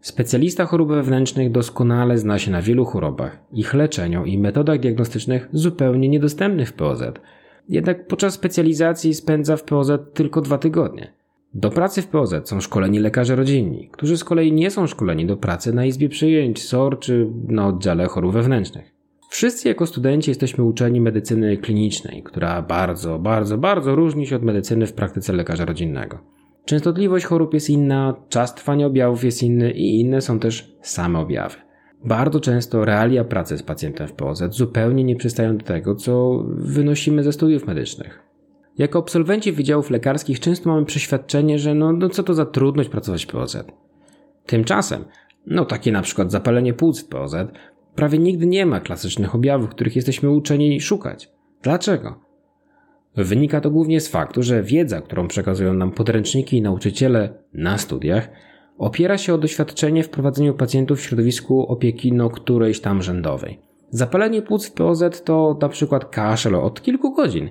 Specjalista 0.01 0.65
chorób 0.65 0.89
wewnętrznych 0.89 1.51
doskonale 1.51 2.17
zna 2.17 2.39
się 2.39 2.51
na 2.51 2.61
wielu 2.61 2.85
chorobach, 2.85 3.37
ich 3.53 3.73
leczeniu 3.73 4.25
i 4.25 4.37
metodach 4.37 4.79
diagnostycznych 4.79 5.49
zupełnie 5.53 6.09
niedostępnych 6.09 6.69
w 6.69 6.73
POZ. 6.73 7.03
Jednak 7.69 8.07
podczas 8.07 8.33
specjalizacji 8.33 9.13
spędza 9.13 9.57
w 9.57 9.63
POZ 9.63 9.91
tylko 10.13 10.41
dwa 10.41 10.57
tygodnie. 10.57 11.13
Do 11.53 11.69
pracy 11.69 12.01
w 12.01 12.07
POZ 12.07 12.35
są 12.43 12.61
szkoleni 12.61 12.99
lekarze 12.99 13.35
rodzinni, 13.35 13.89
którzy 13.91 14.17
z 14.17 14.23
kolei 14.23 14.53
nie 14.53 14.71
są 14.71 14.87
szkoleni 14.87 15.25
do 15.25 15.37
pracy 15.37 15.73
na 15.73 15.85
izbie 15.85 16.09
przyjęć, 16.09 16.63
SOR 16.63 16.99
czy 16.99 17.27
na 17.47 17.67
oddziale 17.67 18.07
chorób 18.07 18.33
wewnętrznych. 18.33 18.91
Wszyscy 19.29 19.67
jako 19.67 19.87
studenci 19.87 20.31
jesteśmy 20.31 20.63
uczeni 20.63 21.01
medycyny 21.01 21.57
klinicznej, 21.57 22.23
która 22.23 22.61
bardzo, 22.61 23.19
bardzo, 23.19 23.57
bardzo 23.57 23.95
różni 23.95 24.27
się 24.27 24.35
od 24.35 24.43
medycyny 24.43 24.87
w 24.87 24.93
praktyce 24.93 25.33
lekarza 25.33 25.65
rodzinnego. 25.65 26.30
Częstotliwość 26.65 27.25
chorób 27.25 27.53
jest 27.53 27.69
inna, 27.69 28.15
czas 28.29 28.55
trwania 28.55 28.87
objawów 28.87 29.23
jest 29.23 29.43
inny 29.43 29.71
i 29.71 29.99
inne 29.99 30.21
są 30.21 30.39
też 30.39 30.75
same 30.81 31.19
objawy. 31.19 31.55
Bardzo 32.05 32.39
często 32.39 32.85
realia 32.85 33.23
pracy 33.23 33.57
z 33.57 33.63
pacjentem 33.63 34.07
w 34.07 34.13
POZ 34.13 34.43
zupełnie 34.49 35.03
nie 35.03 35.15
przystają 35.15 35.57
do 35.57 35.65
tego, 35.65 35.95
co 35.95 36.43
wynosimy 36.47 37.23
ze 37.23 37.33
studiów 37.33 37.67
medycznych. 37.67 38.19
Jako 38.77 38.99
absolwenci 38.99 39.51
wydziałów 39.51 39.89
lekarskich 39.89 40.39
często 40.39 40.69
mamy 40.69 40.85
przeświadczenie, 40.85 41.59
że 41.59 41.75
no, 41.75 41.91
no 41.91 42.09
co 42.09 42.23
to 42.23 42.33
za 42.33 42.45
trudność 42.45 42.89
pracować 42.89 43.25
w 43.25 43.27
POZ. 43.27 43.57
Tymczasem, 44.45 45.05
no 45.47 45.65
takie 45.65 45.91
na 45.91 46.01
przykład 46.01 46.31
zapalenie 46.31 46.73
płuc 46.73 47.03
w 47.03 47.07
POZ, 47.07 47.35
prawie 47.95 48.17
nigdy 48.17 48.47
nie 48.47 48.65
ma 48.65 48.79
klasycznych 48.79 49.35
objawów, 49.35 49.69
których 49.69 49.95
jesteśmy 49.95 50.29
uczeni 50.29 50.81
szukać. 50.81 51.31
Dlaczego? 51.61 52.30
Wynika 53.15 53.61
to 53.61 53.71
głównie 53.71 54.01
z 54.01 54.07
faktu, 54.07 54.43
że 54.43 54.63
wiedza, 54.63 55.01
którą 55.01 55.27
przekazują 55.27 55.73
nam 55.73 55.91
podręczniki 55.91 56.57
i 56.57 56.61
nauczyciele 56.61 57.33
na 57.53 57.77
studiach, 57.77 58.29
opiera 58.77 59.17
się 59.17 59.33
o 59.33 59.37
doświadczenie 59.37 60.03
w 60.03 60.09
prowadzeniu 60.09 60.53
pacjentów 60.53 60.99
w 60.99 61.03
środowisku 61.03 61.65
opieki 61.67 62.13
no 62.13 62.29
którejś 62.29 62.79
tam 62.79 63.01
rzędowej. 63.01 63.59
Zapalenie 63.89 64.41
płuc 64.41 64.67
w 64.67 64.71
POZ 64.73 65.03
to 65.23 65.57
na 65.61 65.69
przykład 65.69 66.05
kaszel 66.05 66.55
od 66.55 66.81
kilku 66.81 67.13
godzin, 67.13 67.49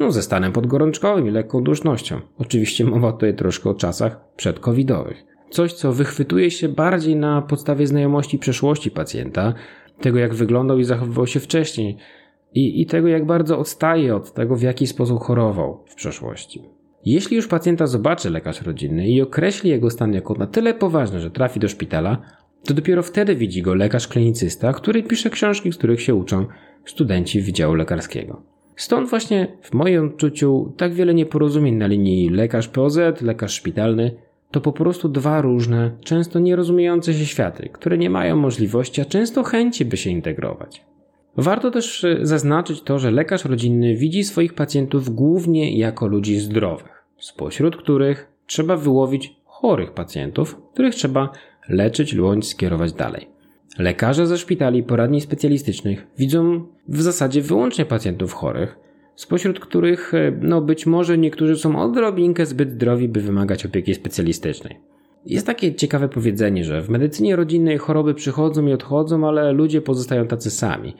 no 0.00 0.12
ze 0.12 0.22
stanem 0.22 0.52
podgorączkowym 0.52 1.28
i 1.28 1.30
lekką 1.30 1.62
dusznością. 1.64 2.20
Oczywiście 2.38 2.84
mowa 2.84 3.12
tutaj 3.12 3.34
troszkę 3.34 3.70
o 3.70 3.74
czasach 3.74 4.20
przedcovidowych. 4.36 5.24
Coś, 5.50 5.72
co 5.72 5.92
wychwytuje 5.92 6.50
się 6.50 6.68
bardziej 6.68 7.16
na 7.16 7.42
podstawie 7.42 7.86
znajomości 7.86 8.38
przeszłości 8.38 8.90
pacjenta, 8.90 9.54
tego 10.00 10.18
jak 10.18 10.34
wyglądał 10.34 10.78
i 10.78 10.84
zachowywał 10.84 11.26
się 11.26 11.40
wcześniej, 11.40 11.96
i, 12.54 12.80
i 12.82 12.86
tego, 12.86 13.08
jak 13.08 13.26
bardzo 13.26 13.58
odstaje 13.58 14.16
od 14.16 14.32
tego, 14.32 14.56
w 14.56 14.62
jaki 14.62 14.86
sposób 14.86 15.20
chorował 15.22 15.84
w 15.86 15.94
przeszłości. 15.94 16.62
Jeśli 17.04 17.36
już 17.36 17.48
pacjenta 17.48 17.86
zobaczy 17.86 18.30
lekarz 18.30 18.62
rodzinny 18.62 19.08
i 19.08 19.22
określi 19.22 19.70
jego 19.70 19.90
stan 19.90 20.12
jako 20.12 20.34
na 20.34 20.46
tyle 20.46 20.74
poważny, 20.74 21.20
że 21.20 21.30
trafi 21.30 21.60
do 21.60 21.68
szpitala, 21.68 22.22
to 22.64 22.74
dopiero 22.74 23.02
wtedy 23.02 23.36
widzi 23.36 23.62
go 23.62 23.74
lekarz 23.74 24.08
klinicysta, 24.08 24.72
który 24.72 25.02
pisze 25.02 25.30
książki, 25.30 25.72
z 25.72 25.76
których 25.76 26.00
się 26.00 26.14
uczą 26.14 26.46
studenci 26.84 27.40
Wydziału 27.40 27.74
Lekarskiego. 27.74 28.42
Stąd 28.76 29.10
właśnie 29.10 29.56
w 29.62 29.74
moim 29.74 30.06
odczuciu 30.06 30.72
tak 30.76 30.94
wiele 30.94 31.14
nieporozumień 31.14 31.74
na 31.74 31.86
linii 31.86 32.30
lekarz 32.30 32.68
POZ, 32.68 32.98
lekarz 33.22 33.54
szpitalny 33.54 34.16
to 34.50 34.60
po 34.60 34.72
prostu 34.72 35.08
dwa 35.08 35.40
różne, 35.40 35.90
często 36.04 36.38
nierozumiejące 36.38 37.14
się 37.14 37.26
światy, 37.26 37.68
które 37.72 37.98
nie 37.98 38.10
mają 38.10 38.36
możliwości, 38.36 39.00
a 39.00 39.04
często 39.04 39.42
chęci, 39.42 39.84
by 39.84 39.96
się 39.96 40.10
integrować. 40.10 40.84
Warto 41.36 41.70
też 41.70 42.04
e, 42.04 42.18
zaznaczyć 42.22 42.82
to, 42.82 42.98
że 42.98 43.10
lekarz 43.10 43.44
rodzinny 43.44 43.96
widzi 43.96 44.24
swoich 44.24 44.54
pacjentów 44.54 45.14
głównie 45.14 45.78
jako 45.78 46.06
ludzi 46.06 46.38
zdrowych, 46.38 47.04
spośród 47.18 47.76
których 47.76 48.28
trzeba 48.46 48.76
wyłowić 48.76 49.36
chorych 49.44 49.92
pacjentów, 49.92 50.56
których 50.72 50.94
trzeba 50.94 51.32
leczyć 51.68 52.16
bądź 52.16 52.48
skierować 52.48 52.92
dalej. 52.92 53.28
Lekarze 53.78 54.26
ze 54.26 54.38
szpitali 54.38 54.82
poradni 54.82 55.20
specjalistycznych 55.20 56.06
widzą 56.18 56.66
w 56.88 57.02
zasadzie 57.02 57.42
wyłącznie 57.42 57.84
pacjentów 57.84 58.32
chorych, 58.32 58.76
spośród 59.14 59.60
których 59.60 60.14
e, 60.14 60.32
no 60.40 60.60
być 60.60 60.86
może 60.86 61.18
niektórzy 61.18 61.56
są 61.56 61.82
odrobinkę 61.82 62.46
zbyt 62.46 62.70
zdrowi, 62.70 63.08
by 63.08 63.20
wymagać 63.20 63.66
opieki 63.66 63.94
specjalistycznej. 63.94 64.80
Jest 65.26 65.46
takie 65.46 65.74
ciekawe 65.74 66.08
powiedzenie, 66.08 66.64
że 66.64 66.82
w 66.82 66.88
medycynie 66.88 67.36
rodzinnej 67.36 67.78
choroby 67.78 68.14
przychodzą 68.14 68.66
i 68.66 68.72
odchodzą, 68.72 69.28
ale 69.28 69.52
ludzie 69.52 69.80
pozostają 69.80 70.26
tacy 70.26 70.50
sami. 70.50 70.94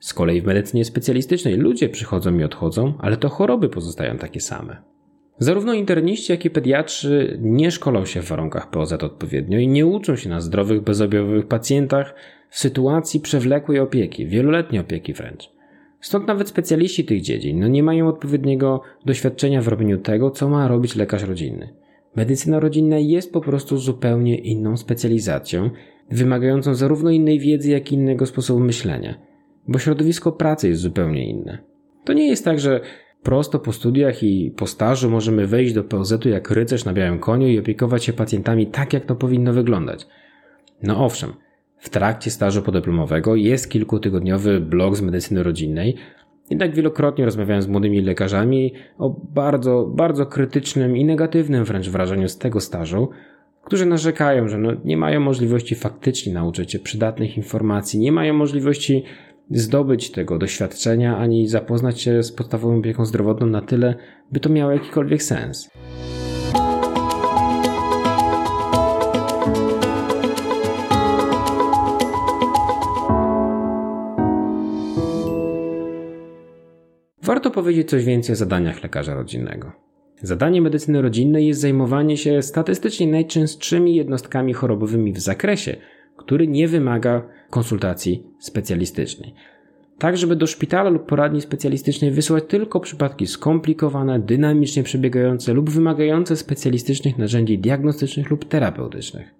Z 0.00 0.14
kolei 0.14 0.40
w 0.40 0.46
medycynie 0.46 0.84
specjalistycznej 0.84 1.56
ludzie 1.56 1.88
przychodzą 1.88 2.38
i 2.38 2.44
odchodzą, 2.44 2.94
ale 2.98 3.16
to 3.16 3.28
choroby 3.28 3.68
pozostają 3.68 4.18
takie 4.18 4.40
same. 4.40 4.76
Zarówno 5.38 5.74
interniści, 5.74 6.32
jak 6.32 6.44
i 6.44 6.50
pediatrzy 6.50 7.38
nie 7.42 7.70
szkolą 7.70 8.04
się 8.04 8.22
w 8.22 8.28
warunkach 8.28 8.70
POZ 8.70 8.92
odpowiednio 8.92 9.58
i 9.58 9.68
nie 9.68 9.86
uczą 9.86 10.16
się 10.16 10.28
na 10.28 10.40
zdrowych, 10.40 10.82
bezobjawowych 10.82 11.46
pacjentach 11.46 12.14
w 12.50 12.58
sytuacji 12.58 13.20
przewlekłej 13.20 13.78
opieki, 13.78 14.26
wieloletniej 14.26 14.80
opieki 14.80 15.12
wręcz. 15.12 15.50
Stąd 16.00 16.26
nawet 16.26 16.48
specjaliści 16.48 17.04
tych 17.04 17.20
dziedzin 17.20 17.60
no 17.60 17.68
nie 17.68 17.82
mają 17.82 18.08
odpowiedniego 18.08 18.82
doświadczenia 19.04 19.62
w 19.62 19.68
robieniu 19.68 19.98
tego, 19.98 20.30
co 20.30 20.48
ma 20.48 20.68
robić 20.68 20.96
lekarz 20.96 21.22
rodzinny. 21.22 21.68
Medycyna 22.16 22.60
rodzinna 22.60 22.98
jest 22.98 23.32
po 23.32 23.40
prostu 23.40 23.78
zupełnie 23.78 24.38
inną 24.38 24.76
specjalizacją, 24.76 25.70
wymagającą 26.10 26.74
zarówno 26.74 27.10
innej 27.10 27.38
wiedzy, 27.38 27.70
jak 27.70 27.92
i 27.92 27.94
innego 27.94 28.26
sposobu 28.26 28.60
myślenia, 28.60 29.27
bo 29.68 29.78
środowisko 29.78 30.32
pracy 30.32 30.68
jest 30.68 30.80
zupełnie 30.80 31.30
inne. 31.30 31.58
To 32.04 32.12
nie 32.12 32.28
jest 32.28 32.44
tak, 32.44 32.60
że 32.60 32.80
prosto 33.22 33.58
po 33.58 33.72
studiach 33.72 34.22
i 34.22 34.50
po 34.56 34.66
stażu 34.66 35.10
możemy 35.10 35.46
wejść 35.46 35.74
do 35.74 35.84
POZ-u 35.84 36.28
jak 36.28 36.50
rycerz 36.50 36.84
na 36.84 36.92
białym 36.92 37.18
koniu 37.18 37.48
i 37.48 37.58
opiekować 37.58 38.04
się 38.04 38.12
pacjentami 38.12 38.66
tak, 38.66 38.92
jak 38.92 39.04
to 39.04 39.14
powinno 39.14 39.52
wyglądać. 39.52 40.06
No 40.82 41.04
owszem, 41.04 41.32
w 41.78 41.88
trakcie 41.88 42.30
stażu 42.30 42.62
podyplomowego 42.62 43.36
jest 43.36 43.70
kilkutygodniowy 43.70 44.60
blok 44.60 44.96
z 44.96 45.02
medycyny 45.02 45.42
rodzinnej, 45.42 45.96
jednak 46.50 46.74
wielokrotnie 46.74 47.24
rozmawiałem 47.24 47.62
z 47.62 47.68
młodymi 47.68 48.00
lekarzami 48.00 48.74
o 48.98 49.10
bardzo, 49.34 49.92
bardzo 49.94 50.26
krytycznym 50.26 50.96
i 50.96 51.04
negatywnym 51.04 51.64
wręcz 51.64 51.88
wrażeniu 51.88 52.28
z 52.28 52.38
tego 52.38 52.60
stażu, 52.60 53.08
którzy 53.64 53.86
narzekają, 53.86 54.48
że 54.48 54.58
no 54.58 54.72
nie 54.84 54.96
mają 54.96 55.20
możliwości 55.20 55.74
faktycznie 55.74 56.32
nauczyć 56.32 56.72
się 56.72 56.78
przydatnych 56.78 57.36
informacji, 57.36 58.00
nie 58.00 58.12
mają 58.12 58.34
możliwości 58.34 59.04
zdobyć 59.50 60.10
tego 60.10 60.38
doświadczenia 60.38 61.18
ani 61.18 61.48
zapoznać 61.48 62.00
się 62.00 62.22
z 62.22 62.32
podstawową 62.32 62.78
opieką 62.78 63.04
zdrowotną 63.04 63.46
na 63.46 63.60
tyle, 63.60 63.94
by 64.32 64.40
to 64.40 64.48
miało 64.48 64.72
jakikolwiek 64.72 65.22
sens. 65.22 65.70
Warto 77.22 77.50
powiedzieć 77.50 77.90
coś 77.90 78.04
więcej 78.04 78.32
o 78.32 78.36
zadaniach 78.36 78.82
lekarza 78.82 79.14
rodzinnego. 79.14 79.72
Zadanie 80.22 80.62
medycyny 80.62 81.02
rodzinnej 81.02 81.46
jest 81.46 81.60
zajmowanie 81.60 82.16
się 82.16 82.42
statystycznie 82.42 83.06
najczęstszymi 83.06 83.94
jednostkami 83.94 84.52
chorobowymi 84.52 85.12
w 85.12 85.18
zakresie, 85.18 85.76
który 86.18 86.48
nie 86.48 86.68
wymaga 86.68 87.22
konsultacji 87.50 88.26
specjalistycznej. 88.38 89.34
Tak, 89.98 90.16
żeby 90.16 90.36
do 90.36 90.46
szpitala 90.46 90.90
lub 90.90 91.06
poradni 91.06 91.40
specjalistycznej 91.40 92.10
wysłać 92.10 92.44
tylko 92.48 92.80
przypadki 92.80 93.26
skomplikowane, 93.26 94.20
dynamicznie 94.20 94.82
przebiegające 94.82 95.52
lub 95.52 95.70
wymagające 95.70 96.36
specjalistycznych 96.36 97.18
narzędzi 97.18 97.58
diagnostycznych 97.58 98.30
lub 98.30 98.44
terapeutycznych. 98.44 99.34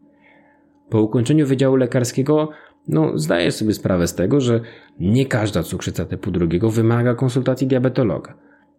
Po 0.91 1.03
ukończeniu 1.03 1.47
wydziału 1.47 1.77
lekarskiego 1.77 2.49
no, 2.89 3.19
zdaję 3.19 3.53
sobie 3.53 3.75
sprawę 3.75 4.07
z 4.07 4.15
tego, 4.15 4.41
że 4.41 4.61
nie 5.01 5.27
każda 5.27 5.63
cukrzyca 5.63 6.05
typu 6.05 6.31
drugiego 6.31 6.71
wymaga 6.71 7.15
konsultacji 7.15 7.67
diabetologa. 7.67 8.35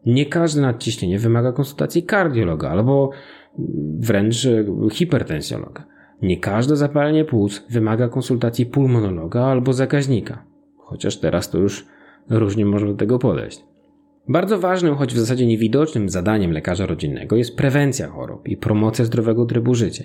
Nie 0.06 0.26
każde 0.26 0.62
nadciśnienie 0.62 1.19
wymaga 1.19 1.52
konsultacji 1.52 2.04
kardiologa 2.04 2.69
albo 2.69 3.10
wręcz 4.00 4.47
hipertensjologa. 4.91 5.86
Nie 6.21 6.38
każde 6.38 6.75
zapalenie 6.75 7.25
płuc 7.25 7.63
wymaga 7.69 8.08
konsultacji 8.08 8.65
pulmonologa 8.65 9.43
albo 9.43 9.73
zakaźnika. 9.73 10.43
Chociaż 10.77 11.17
teraz 11.17 11.49
to 11.49 11.58
już 11.58 11.86
różnie 12.29 12.65
można 12.65 12.88
do 12.88 12.93
tego 12.93 13.19
podejść. 13.19 13.63
Bardzo 14.27 14.60
ważnym, 14.60 14.95
choć 14.95 15.13
w 15.13 15.19
zasadzie 15.19 15.45
niewidocznym 15.45 16.10
zadaniem 16.10 16.51
lekarza 16.51 16.86
rodzinnego 16.86 17.36
jest 17.36 17.58
prewencja 17.58 18.08
chorób 18.08 18.47
i 18.47 18.58
promocja 18.58 19.05
zdrowego 19.05 19.45
trybu 19.45 19.75
życia. 19.75 20.03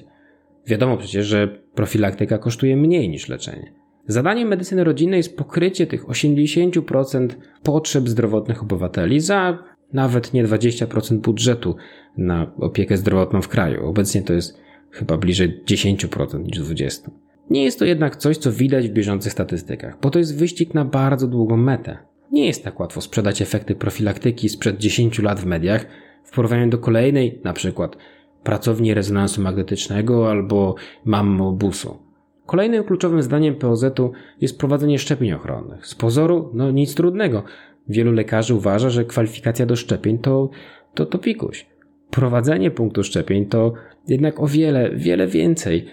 Wiadomo 0.67 0.97
przecież, 0.97 1.27
że 1.27 1.49
profilaktyka 1.75 2.39
kosztuje 2.39 2.77
mniej 2.77 3.09
niż 3.09 3.29
leczenie. 3.29 3.73
Zadaniem 4.07 4.49
medycyny 4.49 4.85
rodzinnej 4.85 5.17
jest 5.17 5.37
pokrycie 5.37 5.87
tych 5.87 6.07
80% 6.07 7.29
potrzeb 7.63 8.09
zdrowotnych 8.09 8.63
obywateli 8.63 9.21
za 9.21 9.59
nawet 9.93 10.33
nie 10.33 10.45
20% 10.45 11.19
budżetu 11.19 11.77
na 12.17 12.53
opiekę 12.57 12.97
zdrowotną 12.97 13.43
w 13.43 13.49
kraju. 13.49 13.87
Obecnie 13.87 14.23
to 14.23 14.33
jest 14.33 14.64
chyba 14.95 15.17
bliżej 15.17 15.63
10% 15.67 16.45
niż 16.45 16.61
20%. 16.61 17.11
Nie 17.51 17.65
jest 17.65 17.79
to 17.79 17.85
jednak 17.85 18.17
coś, 18.17 18.37
co 18.37 18.53
widać 18.53 18.89
w 18.89 18.93
bieżących 18.93 19.33
statystykach, 19.33 19.99
bo 20.01 20.11
to 20.11 20.19
jest 20.19 20.39
wyścig 20.39 20.75
na 20.75 20.85
bardzo 20.85 21.27
długą 21.27 21.57
metę. 21.57 21.99
Nie 22.33 22.47
jest 22.47 22.65
tak 22.65 22.81
łatwo 22.81 23.01
sprzedać 23.01 23.43
efekty 23.43 23.75
profilaktyki 23.75 24.49
sprzed 24.49 24.79
10 24.79 25.19
lat 25.19 25.41
w 25.41 25.47
mediach 25.47 25.87
w 26.25 26.35
porównaniu 26.35 26.71
do 26.71 26.79
kolejnej, 26.79 27.41
na 27.45 27.53
przykład 27.53 27.97
pracowni 28.43 28.95
rezonansu 28.95 29.43
magnetycznego 29.43 30.31
albo 30.31 30.75
mammobusu. 31.05 31.99
Kolejnym 32.47 32.85
kluczowym 32.85 33.23
zdaniem 33.23 33.55
POZ-u 33.55 34.13
jest 34.41 34.59
prowadzenie 34.59 34.99
szczepień 34.99 35.33
ochronnych. 35.33 35.87
Z 35.87 35.95
pozoru, 35.95 36.51
no 36.55 36.71
nic 36.71 36.95
trudnego. 36.95 37.43
Wielu 37.89 38.13
lekarzy 38.13 38.55
uważa, 38.55 38.91
że 38.91 39.05
kwalifikacja 39.05 39.67
do 39.67 39.77
szczepień 39.77 40.19
to, 40.19 40.51
to, 40.95 41.07
to 41.07 41.19
pikuś. 41.19 41.67
Prowadzenie 42.15 42.71
punktu 42.71 43.03
szczepień 43.03 43.47
to 43.47 43.73
jednak 44.09 44.41
o 44.41 44.47
wiele, 44.47 44.91
wiele 44.97 45.27
więcej 45.27 45.87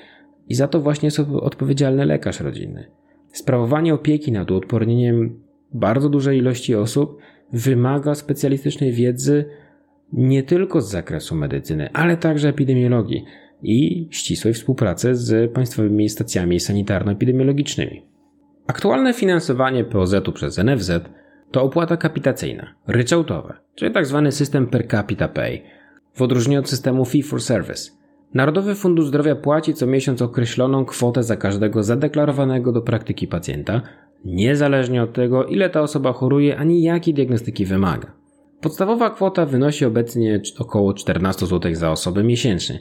i 0.50 0.56
za 0.56 0.68
to 0.68 0.80
właśnie 0.80 1.08
jest 1.08 1.20
odpowiedzialny 1.20 2.06
lekarz 2.06 2.40
rodzinny. 2.40 2.86
Sprawowanie 3.32 3.94
opieki 3.94 4.32
nad 4.32 4.52
uodpornieniem 4.52 5.40
bardzo 5.74 6.10
dużej 6.10 6.38
ilości 6.38 6.76
osób 6.76 7.18
wymaga 7.54 8.16
specjalistycznej 8.16 8.92
wiedzy 8.92 9.46
nie 10.14 10.44
tylko 10.44 10.82
z 10.82 10.92
zakresu 10.92 11.36
medycyny, 11.36 11.90
ale 11.94 12.18
także 12.18 12.50
epidemiologii 12.50 13.26
i 13.64 14.08
ścisłej 14.12 14.54
współpracy 14.54 15.16
z 15.16 15.52
państwowymi 15.52 16.10
stacjami 16.10 16.60
sanitarno-epidemiologicznymi. 16.60 18.02
Aktualne 18.68 19.14
finansowanie 19.14 19.84
POZ-u 19.84 20.32
przez 20.32 20.58
NFZ 20.58 20.92
to 21.52 21.64
opłata 21.64 21.98
kapitacyjna, 21.98 22.76
ryczałtowe, 22.88 23.54
czyli 23.76 23.94
tzw. 23.94 24.22
Tak 24.24 24.34
system 24.34 24.68
per 24.68 24.88
capita 24.88 25.28
pay, 25.28 25.62
w 26.14 26.22
odróżnieniu 26.22 26.60
od 26.60 26.70
systemu 26.70 27.06
fee 27.06 27.24
for 27.24 27.42
service. 27.42 27.92
Narodowy 28.34 28.76
Fundusz 28.76 29.08
Zdrowia 29.08 29.36
płaci 29.36 29.74
co 29.74 29.88
miesiąc 29.88 30.22
określoną 30.22 30.86
kwotę 30.86 31.24
za 31.24 31.38
każdego 31.38 31.84
zadeklarowanego 31.84 32.72
do 32.72 32.82
praktyki 32.82 33.28
pacjenta, 33.28 33.82
niezależnie 34.26 35.04
od 35.04 35.14
tego, 35.14 35.46
ile 35.46 35.70
ta 35.70 35.82
osoba 35.82 36.14
choruje 36.14 36.58
ani 36.58 36.82
jakiej 36.84 37.14
diagnostyki 37.14 37.66
wymaga. 37.66 38.12
Podstawowa 38.62 39.10
kwota 39.10 39.46
wynosi 39.46 39.86
obecnie 39.86 40.42
około 40.60 40.94
14 40.94 41.46
zł 41.46 41.76
za 41.76 41.92
osobę 41.92 42.24
miesięcznie, 42.24 42.80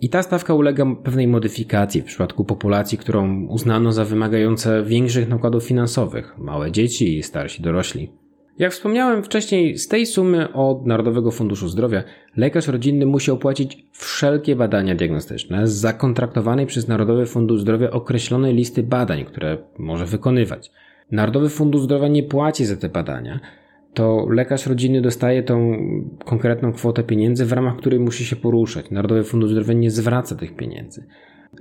i 0.00 0.08
ta 0.08 0.22
stawka 0.22 0.54
ulega 0.54 0.86
pewnej 1.04 1.28
modyfikacji 1.28 2.02
w 2.02 2.04
przypadku 2.04 2.44
populacji, 2.44 2.98
którą 2.98 3.46
uznano 3.46 3.92
za 3.92 4.04
wymagające 4.04 4.82
większych 4.82 5.28
nakładów 5.28 5.64
finansowych 5.64 6.38
małe 6.38 6.72
dzieci 6.72 7.18
i 7.18 7.22
starsi 7.22 7.62
dorośli. 7.62 8.12
Jak 8.58 8.72
wspomniałem 8.72 9.22
wcześniej, 9.22 9.78
z 9.78 9.88
tej 9.88 10.06
sumy 10.06 10.52
od 10.52 10.86
Narodowego 10.86 11.30
Funduszu 11.30 11.68
Zdrowia 11.68 12.02
lekarz 12.36 12.68
rodzinny 12.68 13.06
musi 13.06 13.30
opłacić 13.30 13.86
wszelkie 13.92 14.56
badania 14.56 14.94
diagnostyczne 14.94 15.68
z 15.68 15.72
zakontraktowanej 15.72 16.66
przez 16.66 16.88
Narodowy 16.88 17.26
Fundusz 17.26 17.60
Zdrowia 17.60 17.90
określonej 17.90 18.54
listy 18.54 18.82
badań, 18.82 19.24
które 19.24 19.58
może 19.78 20.06
wykonywać. 20.06 20.70
Narodowy 21.10 21.48
Fundusz 21.48 21.82
Zdrowia 21.82 22.08
nie 22.08 22.22
płaci 22.22 22.64
za 22.64 22.76
te 22.76 22.88
badania, 22.88 23.40
to 23.94 24.26
lekarz 24.30 24.66
rodzinny 24.66 25.02
dostaje 25.02 25.42
tą 25.42 25.76
konkretną 26.24 26.72
kwotę 26.72 27.02
pieniędzy, 27.02 27.46
w 27.46 27.52
ramach 27.52 27.76
której 27.76 28.00
musi 28.00 28.24
się 28.24 28.36
poruszać. 28.36 28.90
Narodowy 28.90 29.24
Fundusz 29.24 29.50
Zdrowia 29.50 29.72
nie 29.72 29.90
zwraca 29.90 30.36
tych 30.36 30.56
pieniędzy. 30.56 31.06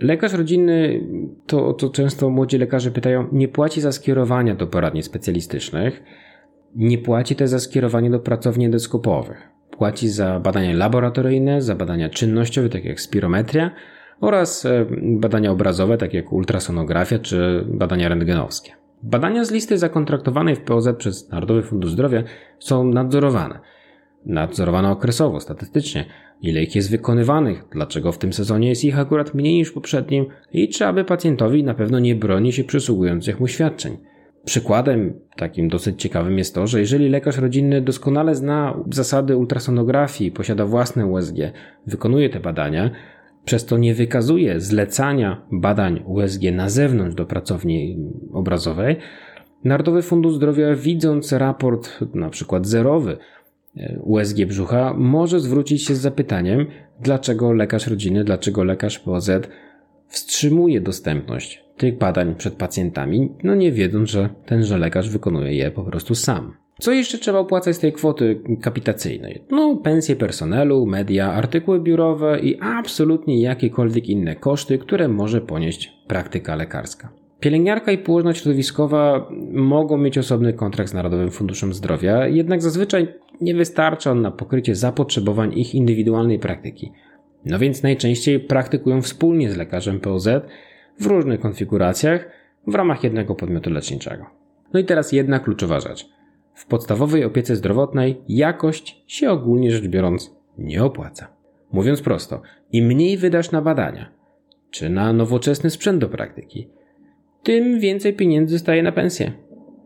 Lekarz 0.02 0.34
rodzinny, 0.34 1.08
to, 1.48 1.74
to 1.74 1.90
często 1.90 2.30
młodzi 2.30 2.58
lekarze 2.58 2.92
pytają, 2.92 3.28
nie 3.32 3.48
płaci 3.48 3.82
za 3.82 3.92
skierowania 3.92 4.56
do 4.56 4.68
poradni 4.68 5.04
specjalistycznych, 5.04 6.04
Nie 6.76 6.98
płaci 6.98 7.36
też 7.36 7.50
za 7.50 7.60
skierowanie 7.60 8.10
do 8.10 8.20
pracowni 8.20 8.66
endoskopowych. 8.66 9.50
Płaci 9.72 10.10
za 10.10 10.40
badania 10.40 10.74
laboratoryjne, 10.74 11.62
za 11.62 11.76
badania 11.76 12.10
czynnościowe, 12.10 12.70
takie 12.70 12.90
jak 12.90 13.02
spirometria 13.02 13.72
oraz 14.22 14.66
e, 14.66 14.86
badania 15.02 15.52
obrazowe, 15.52 15.98
takie 15.98 16.18
jak 16.18 16.34
ultrasonografia 16.34 17.20
czy 17.20 17.66
badania 17.68 18.10
rentgenowskie. 18.10 18.72
Badania 19.04 19.46
z 19.46 19.52
listy 19.52 19.78
zakontraktowanej 19.78 20.56
w 20.56 20.62
POZ 20.62 20.90
przez 20.98 21.30
Narodowy 21.30 21.64
Fundusz 21.64 21.92
Zdrowia 21.92 22.24
są 22.60 22.84
nadzorowane. 22.84 23.60
Nadzorowane 24.26 24.92
okresowo, 24.92 25.40
statystycznie, 25.40 26.06
ile 26.42 26.64
ich 26.64 26.76
jest 26.76 26.92
wykonywanych, 26.92 27.64
dlaczego 27.72 28.12
w 28.12 28.18
tym 28.18 28.34
sezonie 28.34 28.70
jest 28.70 28.84
ich 28.86 29.00
akurat 29.00 29.34
mniej 29.34 29.56
niż 29.56 29.72
poprzednim 29.72 30.26
i 30.54 30.70
czy 30.70 30.86
aby 30.86 31.06
pacjentowi 31.06 31.64
na 31.64 31.74
pewno 31.74 32.00
nie 32.00 32.16
broni 32.16 32.54
się 32.54 32.64
przysługujących 32.64 33.40
mu 33.40 33.48
świadczeń. 33.48 33.98
Przykładem 34.46 35.14
takim 35.36 35.70
dosyć 35.70 36.02
ciekawym 36.02 36.38
jest 36.38 36.56
to, 36.56 36.68
że 36.68 36.80
jeżeli 36.80 37.10
lekarz 37.10 37.38
rodzinny 37.38 37.82
doskonale 37.82 38.36
zna 38.36 38.84
zasady 38.92 39.38
ultrasonografii, 39.38 40.32
posiada 40.32 40.66
własne 40.66 41.06
USG, 41.06 41.36
wykonuje 41.88 42.30
te 42.30 42.40
badania, 42.40 42.92
przez 43.46 43.66
to 43.66 43.78
nie 43.78 43.96
wykazuje 43.96 44.60
zlecania 44.60 45.42
badań 45.52 46.04
USG 46.06 46.42
na 46.54 46.70
zewnątrz 46.70 47.16
do 47.16 47.26
pracowni 47.26 47.98
obrazowej, 48.34 48.98
Narodowy 49.64 50.02
Fundusz 50.02 50.36
Zdrowia, 50.36 50.76
widząc 50.76 51.32
raport 51.32 52.00
na 52.14 52.30
przykład 52.30 52.68
zerowy 52.68 53.18
e, 53.78 54.00
USG 54.00 54.46
brzucha, 54.46 54.94
może 54.98 55.40
zwrócić 55.40 55.86
się 55.86 55.96
z 55.96 56.00
zapytaniem, 56.00 56.66
dlaczego 57.00 57.54
lekarz 57.54 57.88
rodzinny, 57.88 58.24
dlaczego 58.24 58.64
lekarz 58.64 59.00
POZ 59.00 59.32
wstrzymuje 60.08 60.82
dostępność 60.82 61.64
tych 61.80 61.98
badań 61.98 62.36
przed 62.36 62.54
pacjentami, 62.54 63.30
no 63.44 63.56
nie 63.56 63.72
wiedząc, 63.72 64.10
że 64.10 64.30
tenże 64.46 64.78
lekarz 64.78 65.10
wykonuje 65.10 65.54
je 65.54 65.72
po 65.72 65.84
prostu 65.84 66.16
sam. 66.16 66.54
Co 66.80 66.92
jeszcze 66.92 67.18
trzeba 67.18 67.40
opłacać 67.40 67.76
z 67.76 67.80
tej 67.80 67.94
kwoty 67.94 68.42
kapitacyjnej? 68.62 69.44
No, 69.52 69.76
pensje 69.76 70.16
personelu, 70.16 70.86
media, 70.86 71.34
artykuły 71.34 71.82
biurowe 71.82 72.40
i 72.40 72.60
absolutnie 72.60 73.42
jakiekolwiek 73.42 74.10
inne 74.10 74.36
koszty, 74.36 74.78
które 74.78 75.08
może 75.08 75.42
ponieść 75.42 75.94
praktyka 76.08 76.56
lekarska. 76.56 77.10
Pielęgniarka 77.40 77.92
i 77.92 77.98
położna 77.98 78.34
środowiskowa 78.34 79.30
mogą 79.52 79.98
mieć 79.98 80.18
osobny 80.18 80.54
kontrakt 80.54 80.90
z 80.90 80.94
Narodowym 80.94 81.32
Funduszem 81.32 81.74
Zdrowia, 81.74 82.28
jednak 82.28 82.62
zazwyczaj 82.62 83.08
nie 83.42 83.56
wystarcza 83.56 84.12
on 84.12 84.22
na 84.22 84.32
pokrycie 84.32 84.76
zapotrzebowań 84.76 85.60
ich 85.60 85.76
indywidualnej 85.76 86.40
praktyki. 86.40 86.92
No 87.46 87.60
więc 87.60 87.84
najczęściej 87.84 88.40
praktykują 88.40 89.02
wspólnie 89.02 89.52
z 89.52 89.58
lekarzem 89.58 90.00
POZ 90.00 90.28
w 91.00 91.06
różnych 91.06 91.40
konfiguracjach 91.40 92.30
w 92.68 92.76
ramach 92.76 93.04
jednego 93.04 93.36
podmiotu 93.36 93.70
leczniczego. 93.70 94.26
No 94.74 94.80
i 94.80 94.86
teraz 94.86 95.12
jedna 95.12 95.40
kluczowa 95.40 95.80
rzecz. 95.80 96.10
W 96.54 96.66
podstawowej 96.66 97.24
opiece 97.24 97.56
zdrowotnej 97.56 98.22
jakość 98.28 99.04
się 99.08 99.32
ogólnie 99.32 99.72
rzecz 99.72 99.88
biorąc 99.88 100.36
nie 100.58 100.84
opłaca. 100.84 101.28
Mówiąc 101.72 102.02
prosto, 102.02 102.42
im 102.72 102.86
mniej 102.86 103.18
wydasz 103.18 103.52
na 103.52 103.62
badania, 103.62 104.12
czy 104.70 104.90
na 104.90 105.14
nowoczesny 105.14 105.70
sprzęt 105.70 106.00
do 106.00 106.10
praktyki, 106.10 106.70
tym 107.44 107.80
więcej 107.80 108.14
pieniędzy 108.14 108.54
zostaje 108.58 108.84
na 108.84 108.92
pensję. 108.92 109.32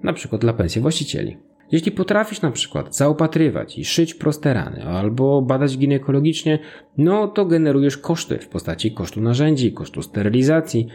Na 0.04 0.14
przykład 0.14 0.42
dla 0.42 0.54
pensji 0.54 0.82
właścicieli. 0.82 1.38
Jeśli 1.74 1.92
potrafisz 1.92 2.42
na 2.42 2.52
przykład 2.52 2.96
zaopatrywać 2.96 3.78
i 3.78 3.86
szyć 3.86 4.14
proste 4.14 4.54
rany 4.54 4.84
albo 4.84 5.42
badać 5.42 5.78
ginekologicznie, 5.78 6.60
no 6.98 7.28
to 7.28 7.46
generujesz 7.46 7.98
koszty 7.98 8.40
w 8.40 8.48
postaci 8.48 8.92
kosztu 8.92 9.22
narzędzi, 9.22 9.74
kosztu 9.74 10.02
sterylizacji, 10.02 10.88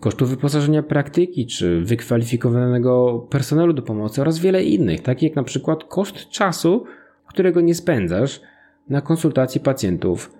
kosztu 0.00 0.26
wyposażenia 0.26 0.82
praktyki 0.82 1.46
czy 1.46 1.80
wykwalifikowanego 1.80 3.18
personelu 3.30 3.72
do 3.72 3.82
pomocy 3.82 4.20
oraz 4.20 4.38
wiele 4.38 4.64
innych, 4.64 5.00
takich 5.00 5.22
jak 5.22 5.36
na 5.36 5.42
przykład 5.42 5.84
koszt 5.84 6.28
czasu, 6.28 6.84
którego 7.26 7.60
nie 7.60 7.74
spędzasz 7.74 8.40
na 8.88 9.00
konsultacji 9.00 9.60
pacjentów 9.60 10.32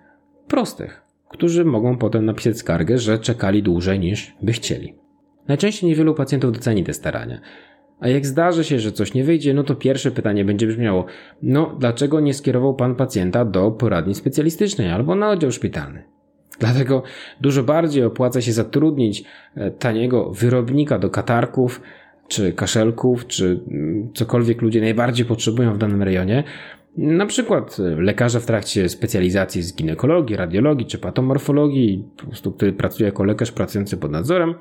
prostych, 0.49 1.03
którzy 1.29 1.65
mogą 1.65 1.99
potem 1.99 2.25
napisać 2.25 2.59
skargę, 2.59 2.99
że 2.99 3.19
czekali 3.19 3.63
dłużej 3.63 4.01
niż 4.01 4.37
by 4.43 4.53
chcieli. 4.53 4.95
Najczęściej 5.49 5.91
niewielu 5.91 6.15
pacjentów 6.15 6.53
doceni 6.53 6.85
te 6.85 6.95
starania. 6.95 7.41
A 8.03 8.09
jak 8.09 8.27
zdarzy 8.27 8.65
się, 8.65 8.79
że 8.79 8.93
coś 8.93 9.15
nie 9.15 9.25
wyjdzie, 9.25 9.55
no 9.55 9.63
to 9.63 9.75
pierwsze 9.75 10.11
pytanie 10.11 10.45
będzie 10.45 10.67
brzmiało: 10.67 11.05
No, 11.43 11.77
dlaczego 11.79 12.21
nie 12.21 12.35
skierował 12.35 12.75
pan 12.75 12.95
pacjenta 12.95 13.45
do 13.45 13.71
poradni 13.71 14.15
specjalistycznej 14.15 14.91
albo 14.91 15.15
na 15.15 15.31
oddział 15.31 15.53
szpitalny? 15.53 16.03
Dlatego 16.59 17.03
dużo 17.41 17.63
bardziej 17.63 18.05
opłaca 18.05 18.41
się 18.41 18.53
zatrudnić 18.53 19.25
e, 19.55 19.71
taniego 19.71 20.31
wyrobnika 20.31 20.99
do 20.99 21.11
katarków, 21.11 21.81
czy 22.29 22.53
kaszelków, 22.53 23.27
czy 23.27 23.61
mm, 23.71 24.11
cokolwiek 24.15 24.63
ludzie 24.63 24.81
najbardziej 24.81 25.27
potrzebują 25.27 25.75
w 25.75 25.79
danym 25.79 26.03
rejonie. 26.03 26.45
Na 26.97 27.27
przykład 27.27 27.77
e, 27.81 27.83
lekarza 27.83 28.41
w 28.41 28.47
trakcie 28.47 28.89
specjalizacji 28.89 29.63
z 29.63 29.77
ginekologii, 29.77 30.37
radiologii 30.37 30.87
czy 30.87 30.99
patomorfologii, 30.99 32.05
po 32.17 32.27
prostu, 32.27 32.53
który 32.53 32.73
pracuje 32.73 33.07
jako 33.07 33.25
lekarz 33.25 33.53
pracujący 33.53 33.97
pod 33.97 34.11
nadzorem, 34.11 34.55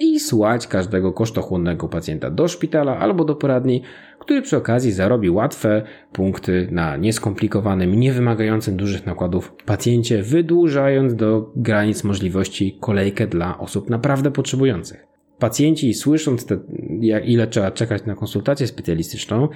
i 0.00 0.20
słać 0.20 0.66
każdego 0.66 1.12
kosztochłonnego 1.12 1.88
pacjenta 1.88 2.30
do 2.30 2.48
szpitala 2.48 2.98
albo 2.98 3.24
do 3.24 3.34
poradni, 3.34 3.82
który 4.18 4.42
przy 4.42 4.56
okazji 4.56 4.92
zarobi 4.92 5.30
łatwe 5.30 5.82
punkty 6.12 6.68
na 6.70 6.96
nieskomplikowanym, 6.96 8.00
niewymagającym 8.00 8.76
dużych 8.76 9.06
nakładów 9.06 9.52
pacjencie, 9.66 10.22
wydłużając 10.22 11.14
do 11.14 11.52
granic 11.56 12.04
możliwości 12.04 12.78
kolejkę 12.80 13.26
dla 13.26 13.58
osób 13.58 13.90
naprawdę 13.90 14.30
potrzebujących. 14.30 15.06
Pacjenci, 15.38 15.94
słysząc 15.94 16.46
te, 16.46 16.58
jak, 17.00 17.28
ile 17.28 17.46
trzeba 17.46 17.70
czekać 17.70 18.06
na 18.06 18.14
konsultację 18.14 18.66
specjalistyczną, 18.66 19.48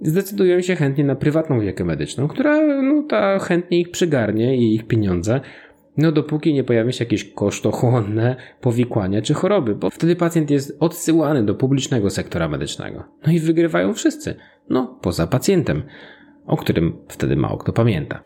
zdecydują 0.00 0.60
się 0.60 0.76
chętnie 0.76 1.04
na 1.04 1.14
prywatną 1.14 1.58
opiekę 1.58 1.84
medyczną, 1.84 2.28
która 2.28 2.82
no, 2.82 3.02
ta 3.02 3.38
chętnie 3.38 3.80
ich 3.80 3.90
przygarnie 3.90 4.56
i 4.56 4.74
ich 4.74 4.86
pieniądze, 4.86 5.40
no 5.96 6.12
dopóki 6.12 6.54
nie 6.54 6.64
pojawią 6.64 6.90
się 6.90 7.04
jakieś 7.04 7.32
kosztochłonne 7.32 8.36
powikłania 8.60 9.22
czy 9.22 9.34
choroby, 9.34 9.74
bo 9.74 9.90
wtedy 9.90 10.16
pacjent 10.16 10.50
jest 10.50 10.76
odsyłany 10.80 11.44
do 11.44 11.54
publicznego 11.54 12.10
sektora 12.10 12.48
medycznego. 12.48 13.04
No 13.26 13.32
i 13.32 13.40
wygrywają 13.40 13.94
wszyscy, 13.94 14.34
no 14.70 14.98
poza 15.02 15.26
pacjentem, 15.26 15.82
o 16.46 16.56
którym 16.56 16.98
wtedy 17.08 17.36
mało 17.36 17.58
kto 17.58 17.72
pamięta. 17.72 18.24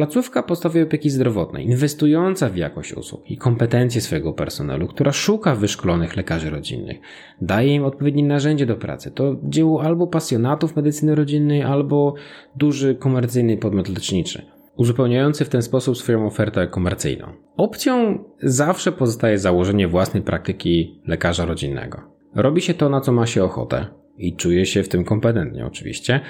Placówka 0.00 0.42
podstawowej 0.42 0.82
opieki 0.82 1.10
zdrowotnej, 1.10 1.66
inwestująca 1.66 2.48
w 2.48 2.56
jakość 2.56 2.94
usług 2.94 3.30
i 3.30 3.36
kompetencje 3.36 4.00
swojego 4.00 4.32
personelu, 4.32 4.86
która 4.86 5.12
szuka 5.12 5.54
wyszkolonych 5.54 6.16
lekarzy 6.16 6.50
rodzinnych, 6.50 6.98
daje 7.40 7.74
im 7.74 7.84
odpowiednie 7.84 8.24
narzędzie 8.24 8.66
do 8.66 8.76
pracy. 8.76 9.10
To 9.10 9.36
dzieło 9.42 9.82
albo 9.82 10.06
pasjonatów 10.06 10.76
medycyny 10.76 11.14
rodzinnej, 11.14 11.62
albo 11.62 12.14
duży 12.56 12.94
komercyjny 12.94 13.56
podmiot 13.56 13.88
leczniczy, 13.88 14.42
uzupełniający 14.76 15.44
w 15.44 15.48
ten 15.48 15.62
sposób 15.62 15.98
swoją 15.98 16.26
ofertę 16.26 16.66
komercyjną. 16.66 17.26
Opcją 17.56 18.24
zawsze 18.42 18.92
pozostaje 18.92 19.38
założenie 19.38 19.88
własnej 19.88 20.22
praktyki 20.22 21.00
lekarza 21.06 21.44
rodzinnego. 21.44 22.00
Robi 22.34 22.60
się 22.60 22.74
to, 22.74 22.88
na 22.88 23.00
co 23.00 23.12
ma 23.12 23.26
się 23.26 23.44
ochotę 23.44 23.86
i 24.18 24.36
czuje 24.36 24.66
się 24.66 24.82
w 24.82 24.88
tym 24.88 25.04
kompetentnie 25.04 25.66
oczywiście, 25.66 26.20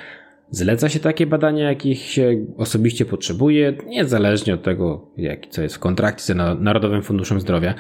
Zleca 0.51 0.89
się 0.89 1.01
takie 1.01 1.27
badania, 1.27 1.69
jakich 1.69 1.99
się 1.99 2.47
osobiście 2.57 3.05
potrzebuje, 3.05 3.73
niezależnie 3.87 4.55
od 4.55 4.63
tego, 4.63 5.11
jak, 5.17 5.47
co 5.47 5.63
jest 5.63 5.75
w 5.75 5.79
kontrakcie 5.79 6.25
z 6.25 6.37
Narodowym 6.61 7.03
Funduszem 7.03 7.41
Zdrowia. 7.41 7.75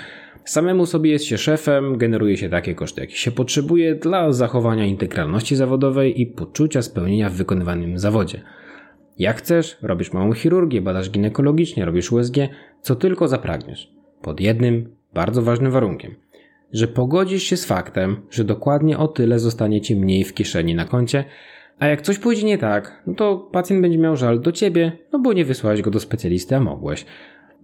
Samemu 0.44 0.86
sobie 0.86 1.10
jest 1.10 1.24
się 1.24 1.38
szefem, 1.38 1.98
generuje 1.98 2.36
się 2.36 2.48
takie 2.48 2.74
koszty, 2.74 3.00
jakie 3.00 3.16
się 3.16 3.30
potrzebuje 3.30 3.94
dla 3.94 4.32
zachowania 4.32 4.84
integralności 4.84 5.56
zawodowej 5.56 6.20
i 6.20 6.26
poczucia 6.26 6.82
spełnienia 6.82 7.30
w 7.30 7.34
wykonywanym 7.34 7.98
zawodzie. 7.98 8.42
Jak 9.18 9.36
chcesz, 9.36 9.78
robisz 9.82 10.12
małą 10.12 10.32
chirurgię, 10.32 10.82
badasz 10.82 11.10
ginekologicznie, 11.10 11.84
robisz 11.84 12.12
USG, 12.12 12.36
co 12.80 12.96
tylko 12.96 13.28
zapragniesz. 13.28 13.92
Pod 14.22 14.40
jednym, 14.40 14.96
bardzo 15.14 15.42
ważnym 15.42 15.72
warunkiem– 15.72 16.14
że 16.72 16.88
pogodzisz 16.88 17.42
się 17.42 17.56
z 17.56 17.64
faktem, 17.64 18.16
że 18.30 18.44
dokładnie 18.44 18.98
o 18.98 19.08
tyle 19.08 19.38
zostanie 19.38 19.80
ci 19.80 19.96
mniej 19.96 20.24
w 20.24 20.34
kieszeni 20.34 20.74
na 20.74 20.84
koncie, 20.84 21.24
a 21.80 21.86
jak 21.86 22.02
coś 22.02 22.18
pójdzie 22.18 22.46
nie 22.46 22.58
tak, 22.58 23.02
no 23.06 23.14
to 23.14 23.48
pacjent 23.52 23.82
będzie 23.82 23.98
miał 23.98 24.16
żal 24.16 24.40
do 24.40 24.52
ciebie, 24.52 24.92
no 25.12 25.18
bo 25.18 25.32
nie 25.32 25.44
wysłałeś 25.44 25.82
go 25.82 25.90
do 25.90 26.00
specjalisty, 26.00 26.56
a 26.56 26.60
mogłeś. 26.60 27.06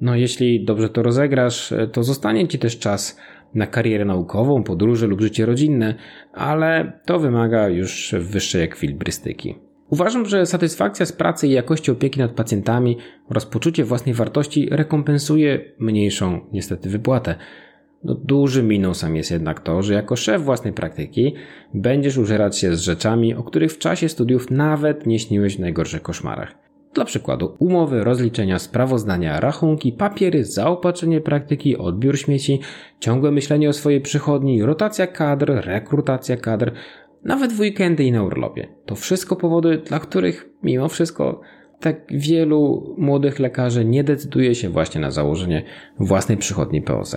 No 0.00 0.14
jeśli 0.14 0.64
dobrze 0.64 0.88
to 0.88 1.02
rozegrasz, 1.02 1.74
to 1.92 2.02
zostanie 2.02 2.48
ci 2.48 2.58
też 2.58 2.78
czas 2.78 3.20
na 3.54 3.66
karierę 3.66 4.04
naukową, 4.04 4.62
podróże 4.62 5.06
lub 5.06 5.20
życie 5.20 5.46
rodzinne, 5.46 5.94
ale 6.32 7.00
to 7.06 7.18
wymaga 7.18 7.68
już 7.68 8.14
wyższej 8.18 8.62
ekwilibrystyki. 8.62 9.54
Uważam, 9.90 10.26
że 10.26 10.46
satysfakcja 10.46 11.06
z 11.06 11.12
pracy 11.12 11.46
i 11.46 11.50
jakości 11.50 11.90
opieki 11.90 12.20
nad 12.20 12.32
pacjentami 12.32 12.96
oraz 13.30 13.46
poczucie 13.46 13.84
własnej 13.84 14.14
wartości 14.14 14.68
rekompensuje 14.70 15.72
mniejszą 15.78 16.40
niestety 16.52 16.88
wypłatę. 16.88 17.34
No, 18.06 18.14
dużym 18.14 18.68
minusem 18.68 19.16
jest 19.16 19.30
jednak 19.30 19.60
to, 19.60 19.82
że 19.82 19.94
jako 19.94 20.16
szef 20.16 20.42
własnej 20.42 20.72
praktyki 20.72 21.34
będziesz 21.74 22.16
użerać 22.16 22.58
się 22.58 22.76
z 22.76 22.80
rzeczami, 22.80 23.34
o 23.34 23.42
których 23.42 23.72
w 23.72 23.78
czasie 23.78 24.08
studiów 24.08 24.50
nawet 24.50 25.06
nie 25.06 25.18
śniłeś 25.18 25.56
w 25.56 25.60
najgorszych 25.60 26.02
koszmarach. 26.02 26.54
Dla 26.94 27.04
przykładu 27.04 27.56
umowy, 27.58 28.04
rozliczenia, 28.04 28.58
sprawozdania, 28.58 29.40
rachunki, 29.40 29.92
papiery, 29.92 30.44
zaopatrzenie 30.44 31.20
praktyki, 31.20 31.76
odbiór 31.76 32.18
śmieci, 32.18 32.60
ciągłe 33.00 33.30
myślenie 33.30 33.68
o 33.68 33.72
swojej 33.72 34.00
przychodni, 34.00 34.62
rotacja 34.62 35.06
kadr, 35.06 35.52
rekrutacja 35.64 36.36
kadr, 36.36 36.72
nawet 37.24 37.52
w 37.52 37.60
weekendy 37.60 38.04
i 38.04 38.12
na 38.12 38.22
urlopie. 38.22 38.68
To 38.86 38.94
wszystko 38.94 39.36
powody, 39.36 39.78
dla 39.78 39.98
których 39.98 40.48
mimo 40.62 40.88
wszystko 40.88 41.40
tak 41.80 41.96
wielu 42.10 42.94
młodych 42.98 43.38
lekarzy 43.38 43.84
nie 43.84 44.04
decyduje 44.04 44.54
się 44.54 44.68
właśnie 44.68 45.00
na 45.00 45.10
założenie 45.10 45.62
własnej 45.98 46.38
przychodni 46.38 46.82
POZ. 46.82 47.16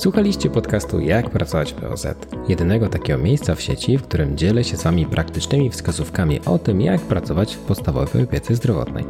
Słuchaliście 0.00 0.50
podcastu 0.50 1.00
Jak 1.00 1.30
pracować 1.30 1.72
w 1.72 1.74
POZ, 1.74 2.06
jedynego 2.48 2.88
takiego 2.88 3.18
miejsca 3.18 3.54
w 3.54 3.60
sieci, 3.60 3.98
w 3.98 4.02
którym 4.02 4.36
dzielę 4.36 4.64
się 4.64 4.76
z 4.76 4.82
Wami 4.82 5.06
praktycznymi 5.06 5.70
wskazówkami 5.70 6.40
o 6.46 6.58
tym, 6.58 6.80
jak 6.80 7.00
pracować 7.00 7.54
w 7.54 7.58
podstawowej 7.58 8.22
opiece 8.22 8.54
zdrowotnej. 8.54 9.04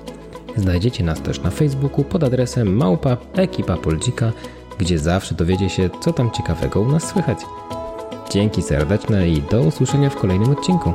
Znajdziecie 0.56 1.04
nas 1.04 1.22
też 1.22 1.42
na 1.42 1.50
Facebooku 1.50 2.04
pod 2.04 2.24
adresem 2.24 2.76
małpa 2.76 3.18
ekipa 3.36 3.78
Poldzika, 3.78 4.32
gdzie 4.78 5.00
zawsze 5.00 5.36
dowiecie 5.36 5.70
się, 5.70 5.90
co 6.02 6.14
tam 6.14 6.32
ciekawego 6.32 6.82
u 6.82 6.92
nas 6.92 7.08
słychać. 7.08 7.38
Dzięki 8.32 8.62
serdeczne 8.62 9.30
i 9.30 9.42
do 9.42 9.62
usłyszenia 9.62 10.10
w 10.10 10.16
kolejnym 10.16 10.50
odcinku. 10.50 10.94